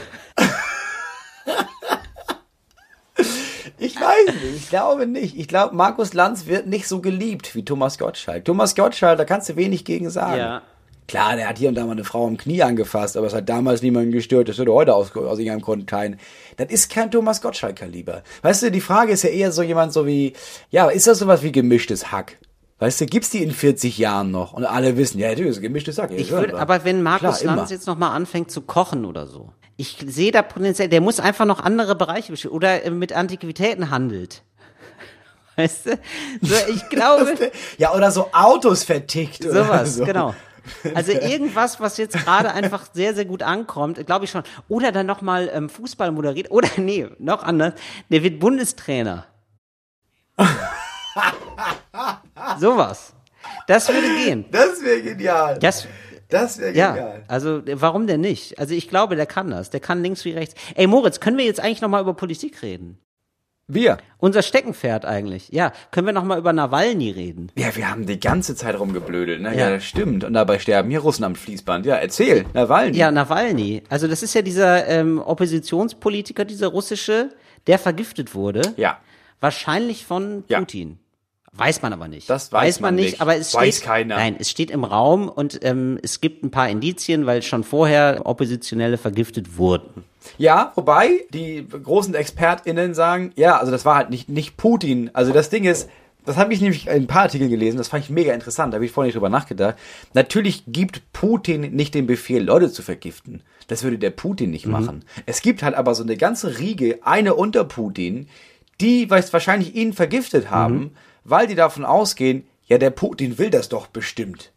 [3.80, 5.38] Ich weiß nicht, ich glaube nicht.
[5.38, 8.44] Ich glaube, Markus Lanz wird nicht so geliebt wie Thomas Gottschalk.
[8.44, 10.38] Thomas Gottschalk, da kannst du wenig gegen sagen.
[10.38, 10.62] Ja.
[11.08, 13.48] Klar, der hat hier und da mal eine Frau am Knie angefasst, aber es hat
[13.48, 14.48] damals niemanden gestört.
[14.48, 16.20] Das würde heute aus, aus irgendeinem Grund keinen.
[16.56, 18.22] Das ist kein Thomas Gottschalk-Kaliber.
[18.42, 20.34] Weißt du, die Frage ist ja eher so jemand so wie,
[20.70, 22.38] ja, ist das sowas wie gemischtes Hack?
[22.78, 24.52] Weißt du, gibt's die in 40 Jahren noch?
[24.52, 26.12] Und alle wissen, ja, du ist gemischtes Hack.
[26.12, 27.76] Ich würde, aber wenn Markus Klar, Lanz immer.
[27.76, 31.60] jetzt nochmal anfängt zu kochen oder so, ich sehe da potenziell, der muss einfach noch
[31.60, 34.42] andere Bereiche bestimmen oder äh, mit Antiquitäten handelt.
[35.56, 35.98] Weißt du?
[36.42, 37.34] So, ich glaube,
[37.78, 39.44] Ja, oder so Autos vertickt.
[39.44, 40.04] oder sowas, so.
[40.04, 40.34] genau.
[40.94, 44.42] Also irgendwas, was jetzt gerade einfach sehr, sehr gut ankommt, glaube ich schon.
[44.68, 46.50] Oder dann nochmal ähm, Fußball moderiert.
[46.50, 47.72] Oder nee, noch anders.
[48.10, 49.24] Der wird Bundestrainer.
[52.58, 53.14] sowas.
[53.66, 54.44] Das würde gehen.
[54.50, 55.58] Das wäre genial.
[55.58, 55.86] Das,
[56.30, 57.22] Das wäre ja, genial.
[57.28, 58.58] also warum denn nicht?
[58.58, 59.70] Also ich glaube, der kann das.
[59.70, 60.54] Der kann links wie rechts.
[60.74, 62.98] Ey Moritz, können wir jetzt eigentlich nochmal über Politik reden?
[63.72, 63.98] Wir.
[64.18, 65.50] Unser Steckenpferd eigentlich.
[65.52, 67.52] Ja, können wir nochmal über Nawalny reden?
[67.56, 69.50] Ja, wir haben die ganze Zeit rumgeblödelt, ne?
[69.54, 69.60] Ja.
[69.68, 70.24] Ja, das stimmt.
[70.24, 71.86] Und dabei sterben hier Russen am Fließband.
[71.86, 72.96] Ja, erzähl, Nawalny.
[72.96, 73.82] Ja, Nawalny.
[73.88, 77.28] Also das ist ja dieser ähm, Oppositionspolitiker, dieser russische,
[77.68, 78.62] der vergiftet wurde.
[78.76, 78.98] Ja.
[79.40, 80.58] Wahrscheinlich von Ja.
[81.52, 82.30] Weiß man aber nicht.
[82.30, 83.20] Das weiß man nicht.
[83.20, 84.16] aber es Weiß steht, keiner.
[84.16, 88.22] Nein, es steht im Raum und ähm, es gibt ein paar Indizien, weil schon vorher
[88.24, 90.04] Oppositionelle vergiftet wurden.
[90.38, 95.10] Ja, wobei die großen ExpertInnen sagen, ja, also das war halt nicht, nicht Putin.
[95.12, 95.88] Also das Ding ist,
[96.24, 98.76] das habe ich nämlich in ein paar Artikeln gelesen, das fand ich mega interessant, da
[98.76, 99.76] habe ich vorher nicht drüber nachgedacht.
[100.12, 103.42] Natürlich gibt Putin nicht den Befehl, Leute zu vergiften.
[103.66, 105.04] Das würde der Putin nicht machen.
[105.26, 108.28] Es gibt halt aber so eine ganze Riege, eine unter Putin,
[108.80, 110.92] die weiß, wahrscheinlich ihn vergiftet haben,
[111.24, 114.52] weil die davon ausgehen, ja, der Putin will das doch bestimmt.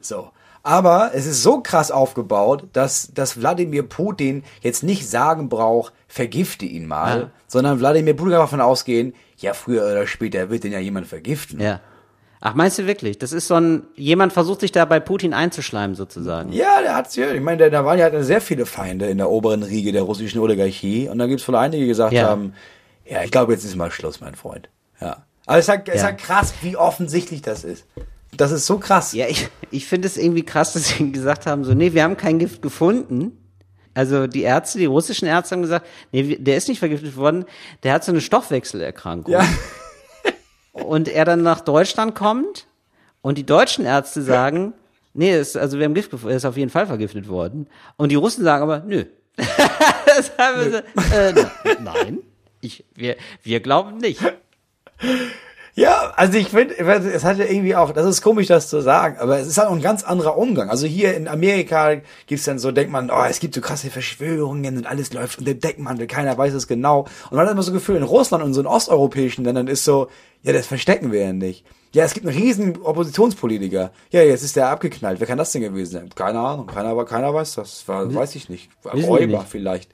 [0.00, 0.30] So.
[0.62, 6.66] Aber es ist so krass aufgebaut, dass, dass Wladimir Putin jetzt nicht sagen braucht, vergifte
[6.66, 7.30] ihn mal, Ja.
[7.46, 11.60] sondern Wladimir Putin kann davon ausgehen, ja, früher oder später wird den ja jemand vergiften.
[11.60, 11.80] Ja.
[12.40, 13.18] Ach, meinst du wirklich?
[13.18, 16.52] Das ist so ein, jemand versucht sich da bei Putin einzuschleimen sozusagen.
[16.52, 17.32] Ja, der hat's ja.
[17.32, 21.08] Ich meine, der Nawalny hat sehr viele Feinde in der oberen Riege der russischen Oligarchie.
[21.08, 22.28] Und da gibt's wohl einige, die gesagt Ja.
[22.28, 22.54] haben,
[23.04, 24.68] ja, ich glaube, jetzt ist mal Schluss, mein Freund.
[25.00, 25.18] Ja.
[25.48, 26.06] Aber es ist halt, es ist Ja.
[26.08, 27.86] halt krass, wie offensichtlich das ist.
[28.36, 29.14] Das ist so krass.
[29.14, 32.18] Ja, ich, ich finde es irgendwie krass, dass sie gesagt haben, so, nee, wir haben
[32.18, 33.32] kein Gift gefunden.
[33.94, 37.46] Also die Ärzte, die russischen Ärzte haben gesagt, nee, der ist nicht vergiftet worden,
[37.82, 39.32] der hat so eine Stoffwechselerkrankung.
[39.32, 39.44] Ja.
[40.72, 42.66] Und er dann nach Deutschland kommt
[43.20, 44.74] und die deutschen Ärzte sagen,
[45.12, 47.66] nee, ist, also wir haben Gift gefunden, er ist auf jeden Fall vergiftet worden.
[47.96, 49.04] Und die Russen sagen aber, nö.
[49.36, 51.46] das haben wir so, äh,
[51.82, 52.18] nein,
[52.60, 54.20] ich, wir, wir glauben nicht.
[55.78, 59.16] Ja, also ich finde, es hat ja irgendwie auch, das ist komisch, das zu sagen,
[59.18, 60.70] aber es ist halt auch ein ganz anderer Umgang.
[60.70, 64.76] Also hier in Amerika gibt's dann so, denkt man, oh, es gibt so krasse Verschwörungen
[64.76, 67.06] und alles läuft unter dem Deckmantel, keiner weiß es genau.
[67.30, 70.08] Und man hat immer so Gefühl, in Russland und so in osteuropäischen Ländern ist so,
[70.42, 71.64] ja, das verstecken wir ja nicht.
[71.94, 73.92] Ja, es gibt einen riesen Oppositionspolitiker.
[74.10, 75.20] Ja, jetzt ist der abgeknallt.
[75.20, 76.10] Wer kann das denn gewesen sein?
[76.12, 76.66] Keine Ahnung.
[76.66, 77.86] Keiner, keiner weiß das.
[77.86, 78.68] War, weiß ich nicht.
[78.84, 79.48] Räuber nicht.
[79.48, 79.90] vielleicht.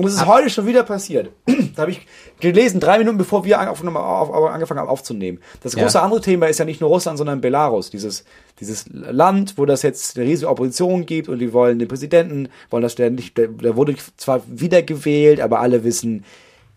[0.00, 1.30] Und es ist heute schon wieder passiert.
[1.76, 2.06] da habe ich
[2.40, 5.38] gelesen, drei Minuten bevor wir angefangen haben aufzunehmen.
[5.62, 6.04] Das große Ja.
[6.04, 7.90] andere Thema ist ja nicht nur Russland, sondern Belarus.
[7.90, 8.24] Dieses,
[8.60, 12.82] dieses Land, wo das jetzt eine riesige Opposition gibt und die wollen den Präsidenten, wollen,
[12.82, 16.24] dass der nicht, der, der wurde zwar wiedergewählt, aber alle wissen,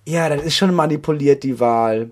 [0.05, 2.09] ja, das ist schon manipuliert, die Wahl.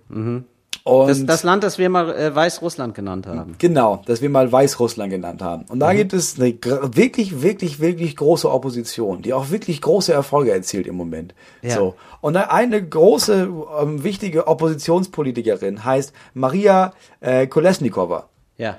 [0.84, 3.56] Und Das, das Land, das wir mal äh, Weißrussland genannt haben.
[3.60, 5.66] Genau, das wir mal Weißrussland genannt haben.
[5.70, 6.56] Und da gibt es eine
[6.96, 11.36] wirklich, wirklich, wirklich große Opposition, die auch wirklich große Erfolge erzielt im Moment.
[11.62, 11.76] Ja.
[11.76, 11.96] So.
[12.22, 13.48] Und eine große,
[13.82, 18.30] ähm, wichtige Oppositionspolitikerin heißt Maria äh, Kolesnikova.
[18.58, 18.78] Ja.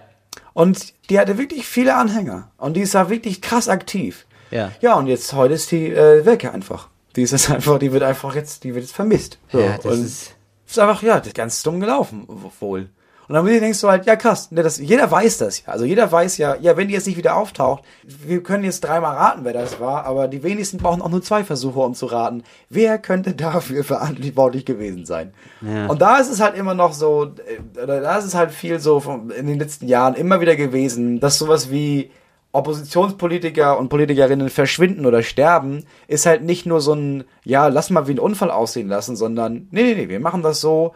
[0.55, 2.51] Und die hatte wirklich viele Anhänger.
[2.59, 4.27] Und die ist da wirklich krass aktiv.
[4.51, 4.73] Ja.
[4.81, 6.89] Ja, und jetzt heute ist die äh, weg einfach.
[7.17, 9.39] Die ist jetzt einfach, die wird einfach jetzt, die wird jetzt vermisst.
[9.51, 9.61] So.
[9.61, 10.35] Ja, das und ist-
[10.73, 12.27] ist einfach, ja, das ist ganz dumm gelaufen,
[12.61, 12.89] wohl.
[13.29, 15.73] Und dann denkst du halt, ja krass, ne, das, jeder weiß das ja.
[15.73, 19.17] Also jeder weiß ja, ja, wenn die jetzt nicht wieder auftaucht, wir können jetzt dreimal
[19.17, 22.43] raten, wer das war, aber die wenigsten brauchen auch nur zwei Versuche, um zu raten,
[22.69, 25.33] wer könnte dafür verantwortlich gewesen sein.
[25.61, 25.87] Ja.
[25.87, 28.81] Und da ist es halt immer noch so, äh, oder da ist es halt viel
[28.81, 32.11] so von, in den letzten Jahren immer wieder gewesen, dass sowas wie
[32.53, 38.07] Oppositionspolitiker und Politikerinnen verschwinden oder sterben, ist halt nicht nur so ein, ja, lass mal
[38.07, 40.95] wie ein Unfall aussehen lassen, sondern, nee, nee, nee, wir machen das so,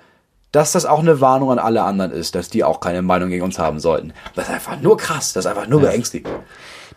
[0.52, 3.42] dass das auch eine Warnung an alle anderen ist, dass die auch keine Meinung gegen
[3.42, 4.12] uns haben sollten.
[4.34, 6.32] Das ist einfach nur krass, das ist einfach nur beängstigend.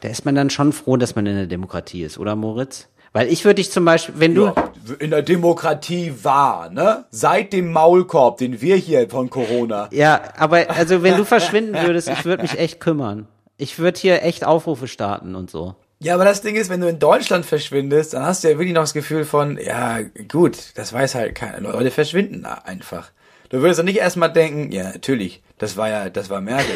[0.02, 2.88] Da ist man dann schon froh, dass man in der Demokratie ist, oder Moritz?
[3.12, 4.54] Weil ich würde dich zum Beispiel, wenn du, Ja,
[5.00, 7.06] in der Demokratie war, ne?
[7.10, 9.90] Seit dem Maulkorb, den wir hier von Corona.
[9.92, 13.28] ja, aber also wenn du verschwinden würdest, ich würde mich echt kümmern.
[13.62, 15.76] Ich würde hier echt Aufrufe starten und so.
[16.00, 18.74] Ja, aber das Ding ist, wenn du in Deutschland verschwindest, dann hast du ja wirklich
[18.74, 20.00] noch das Gefühl von, ja,
[20.30, 21.60] gut, das weiß halt keiner.
[21.60, 23.12] Leute verschwinden einfach.
[23.50, 26.76] Du würdest doch nicht erstmal denken, ja, natürlich, das war ja, das war Merkel.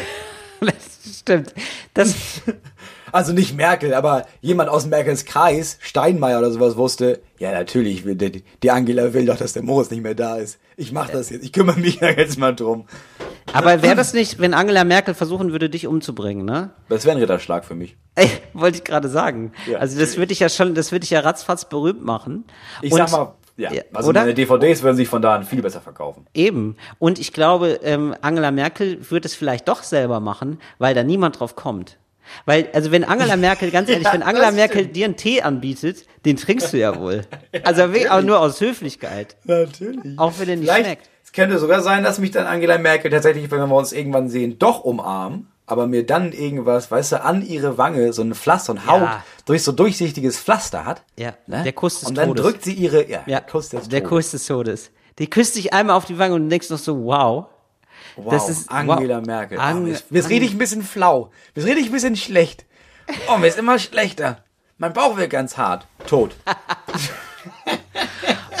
[0.60, 1.52] Das stimmt.
[1.92, 2.14] Das,
[3.14, 8.16] Also nicht Merkel, aber jemand aus Merkels Kreis, Steinmeier oder sowas wusste, ja, natürlich, will
[8.16, 10.58] die, die Angela will doch, dass der Moritz nicht mehr da ist.
[10.76, 12.86] Ich mach das jetzt, ich kümmere mich da jetzt mal drum.
[13.52, 16.70] aber wäre das nicht, wenn Angela Merkel versuchen würde, dich umzubringen, ne?
[16.88, 17.96] Das wäre ein Ritterschlag für mich.
[18.16, 19.52] Ey, wollte ich gerade sagen.
[19.70, 22.42] Ja, also das würde ich ja schon, das würde ich ja ratzfatz berühmt machen.
[22.82, 24.22] Ich Und- sag mal, ja, also oder?
[24.22, 26.26] meine DVDs würden sich von da an viel besser verkaufen.
[26.34, 26.74] Eben.
[26.98, 31.38] Und ich glaube, ähm, Angela Merkel wird es vielleicht doch selber machen, weil da niemand
[31.38, 31.96] drauf kommt.
[32.46, 36.06] Weil, also wenn Angela Merkel, ganz ehrlich, Ja, wenn Angela Merkel dir einen Tee anbietet,
[36.24, 37.22] den trinkst du ja wohl.
[37.64, 39.36] Also wirklich auch nur aus Höflichkeit.
[39.44, 40.18] Natürlich.
[40.18, 41.10] Auch wenn er nicht Vielleicht, schmeckt.
[41.24, 44.58] es könnte sogar sein, dass mich dann Angela Merkel tatsächlich, wenn wir uns irgendwann sehen,
[44.58, 48.86] doch umarmen, aber mir dann irgendwas, weißt du, an ihre Wange so ein Pflaster, ein
[48.86, 49.24] Haut, Ja.
[49.46, 51.02] durch so durchsichtiges Pflaster hat.
[51.18, 51.62] Ja, ne?
[51.62, 52.42] der Kuss des Und dann Todes.
[52.44, 54.08] drückt sie ihre, ja, Ja, der Kuss des der Todes.
[54.10, 54.90] Kuss des Todes.
[55.18, 57.46] Die küsst dich einmal auf die Wange und du denkst noch so, wow.
[58.16, 59.26] Wow, das ist- Angela wow.
[59.26, 59.58] Merkel.
[59.58, 61.30] Ang- oh, jetzt, jetzt rede ich ein bisschen flau.
[61.54, 62.64] Jetzt rede ich ein bisschen schlecht.
[63.28, 64.38] Oh, mir ist immer schlechter.
[64.78, 65.86] Mein Bauch wird ganz hart.
[66.06, 66.34] Tot.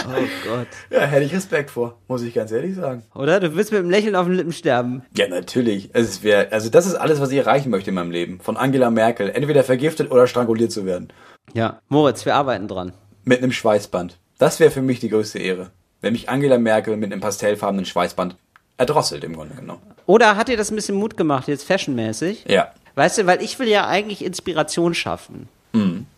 [0.06, 0.10] Oh
[0.46, 0.66] Gott.
[0.90, 3.04] Ja, hätte ich Respekt vor, muss ich ganz ehrlich sagen.
[3.14, 3.40] Oder?
[3.40, 5.02] Du wirst mit einem Lächeln auf den Lippen sterben.
[5.16, 5.90] Ja, natürlich.
[5.94, 8.38] Es wär, also das ist alles, was ich erreichen möchte in meinem Leben.
[8.40, 9.30] Von Angela Merkel.
[9.30, 11.08] Entweder vergiftet oder stranguliert zu werden.
[11.54, 11.80] Ja.
[11.88, 12.92] Moritz, wir arbeiten dran.
[13.24, 14.18] Mit einem Schweißband.
[14.36, 15.70] Das wäre für mich die größte Ehre.
[16.02, 18.36] Wenn mich Angela Merkel mit einem pastellfarbenen Schweißband
[18.76, 19.82] erdrosselt im Grunde genommen.
[20.06, 22.44] Oder hat dir das ein bisschen Mut gemacht, jetzt fashionmäßig?
[22.48, 22.72] Ja.
[22.94, 25.48] Weißt du, weil ich will ja eigentlich Inspiration schaffen.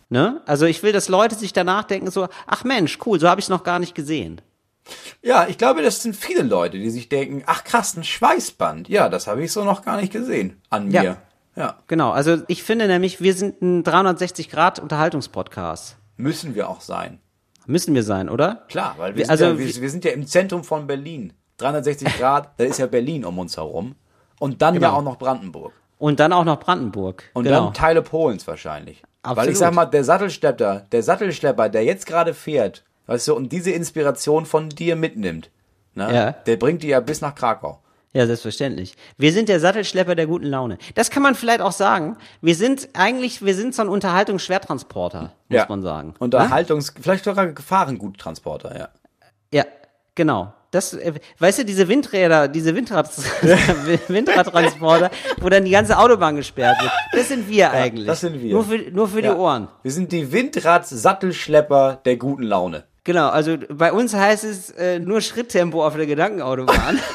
[0.09, 0.41] Ne?
[0.45, 3.45] Also ich will, dass Leute sich danach denken so, ach Mensch, cool, so habe ich
[3.45, 4.39] es noch gar nicht gesehen.
[5.21, 8.87] Ja, ich glaube, das sind viele Leute, die sich denken, ach krass, ein Schweißband.
[8.87, 11.01] Ja, das habe ich so noch gar nicht gesehen an Ja.
[11.01, 11.17] mir.
[11.55, 11.79] Ja.
[11.87, 15.97] Genau, also ich finde nämlich, wir sind ein 360-Grad-Unterhaltungspodcast.
[16.17, 17.19] Müssen wir auch sein.
[17.65, 18.63] Müssen wir sein, oder?
[18.69, 21.33] Klar, weil wir, Wir- sind, also ja, wir, wir sind ja im Zentrum von Berlin.
[21.57, 23.95] 360 Grad, da ist ja Berlin um uns herum.
[24.39, 24.93] Und dann ja Genau.
[24.97, 25.73] auch noch Brandenburg.
[25.97, 27.23] Und dann auch noch Brandenburg.
[27.33, 27.65] Und genau.
[27.65, 29.01] dann Teile Polens wahrscheinlich.
[29.23, 29.51] Weil Absolut.
[29.51, 33.71] ich sag mal, der Sattelschlepper, der Sattelschlepper, der jetzt gerade fährt, weißt du, und diese
[33.71, 35.49] Inspiration von dir mitnimmt,
[35.95, 36.31] ne, Ja.
[36.31, 37.79] der bringt die ja bis nach Krakau.
[38.13, 38.95] Ja, selbstverständlich.
[39.17, 40.77] Wir sind der Sattelschlepper der guten Laune.
[40.95, 42.17] Das kann man vielleicht auch sagen.
[42.41, 45.65] Wir sind eigentlich, wir sind so ein Unterhaltungsschwertransporter, muss ja.
[45.67, 46.09] man sagen.
[46.09, 46.13] Ne?
[46.19, 48.89] Unterhaltungs-, vielleicht sogar Gefahrenguttransporter, ja.
[49.53, 49.65] Ja,
[50.15, 50.53] genau.
[50.71, 53.09] Das, äh, weißt du, diese Windräder, diese Windrad
[54.07, 58.05] Windradtransporter, wo dann die ganze Autobahn gesperrt wird, das sind wir eigentlich.
[58.05, 58.51] das sind wir.
[58.51, 59.33] Nur für, nur für ja.
[59.33, 59.69] die Ohren.
[59.83, 62.83] Wir sind die Windrad-Sattelschlepper der guten Laune.
[63.05, 66.99] Genau, also bei uns heißt es äh, nur Schritttempo auf der Gedankenautobahn.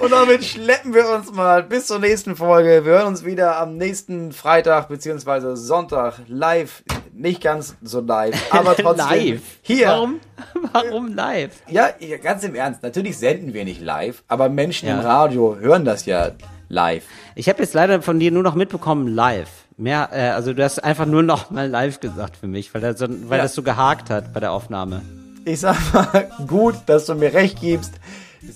[0.00, 2.84] Und damit schleppen wir uns mal bis zur nächsten Folge.
[2.84, 5.54] Wir hören uns wieder am nächsten Freitag bzw.
[5.54, 6.82] Sonntag live.
[7.18, 9.40] Nicht ganz so live, aber trotzdem live.
[9.62, 9.86] hier.
[9.88, 10.20] Warum?
[10.72, 11.50] Warum live?
[11.68, 11.88] Ja,
[12.22, 12.82] ganz im Ernst.
[12.82, 14.96] Natürlich senden wir nicht live, aber Menschen Ja.
[14.96, 16.32] im Radio hören das ja
[16.68, 17.04] live.
[17.34, 19.48] Ich habe jetzt leider von dir nur noch mitbekommen live.
[19.78, 22.98] Mehr, äh, also du hast einfach nur noch mal live gesagt für mich, weil, das
[22.98, 23.44] so, weil Ja.
[23.44, 25.00] das so gehakt hat bei der Aufnahme.
[25.46, 27.92] Ich sag mal, gut, dass du mir recht gibst.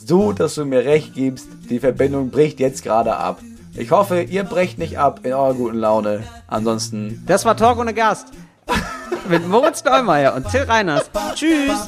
[0.05, 1.47] So, dass du mir recht gibst.
[1.71, 3.41] Die Verbindung bricht jetzt gerade ab.
[3.75, 6.25] Ich hoffe, ihr brecht nicht ab in eurer guten Laune.
[6.49, 8.27] Ansonsten Das war Talk ohne Gast.
[9.31, 11.09] Mit Moritz Neumeier und Till Reiners.
[11.37, 11.87] Tschüss.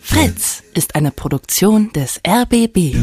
[0.00, 2.94] Fritz ist eine Produktion des RBB.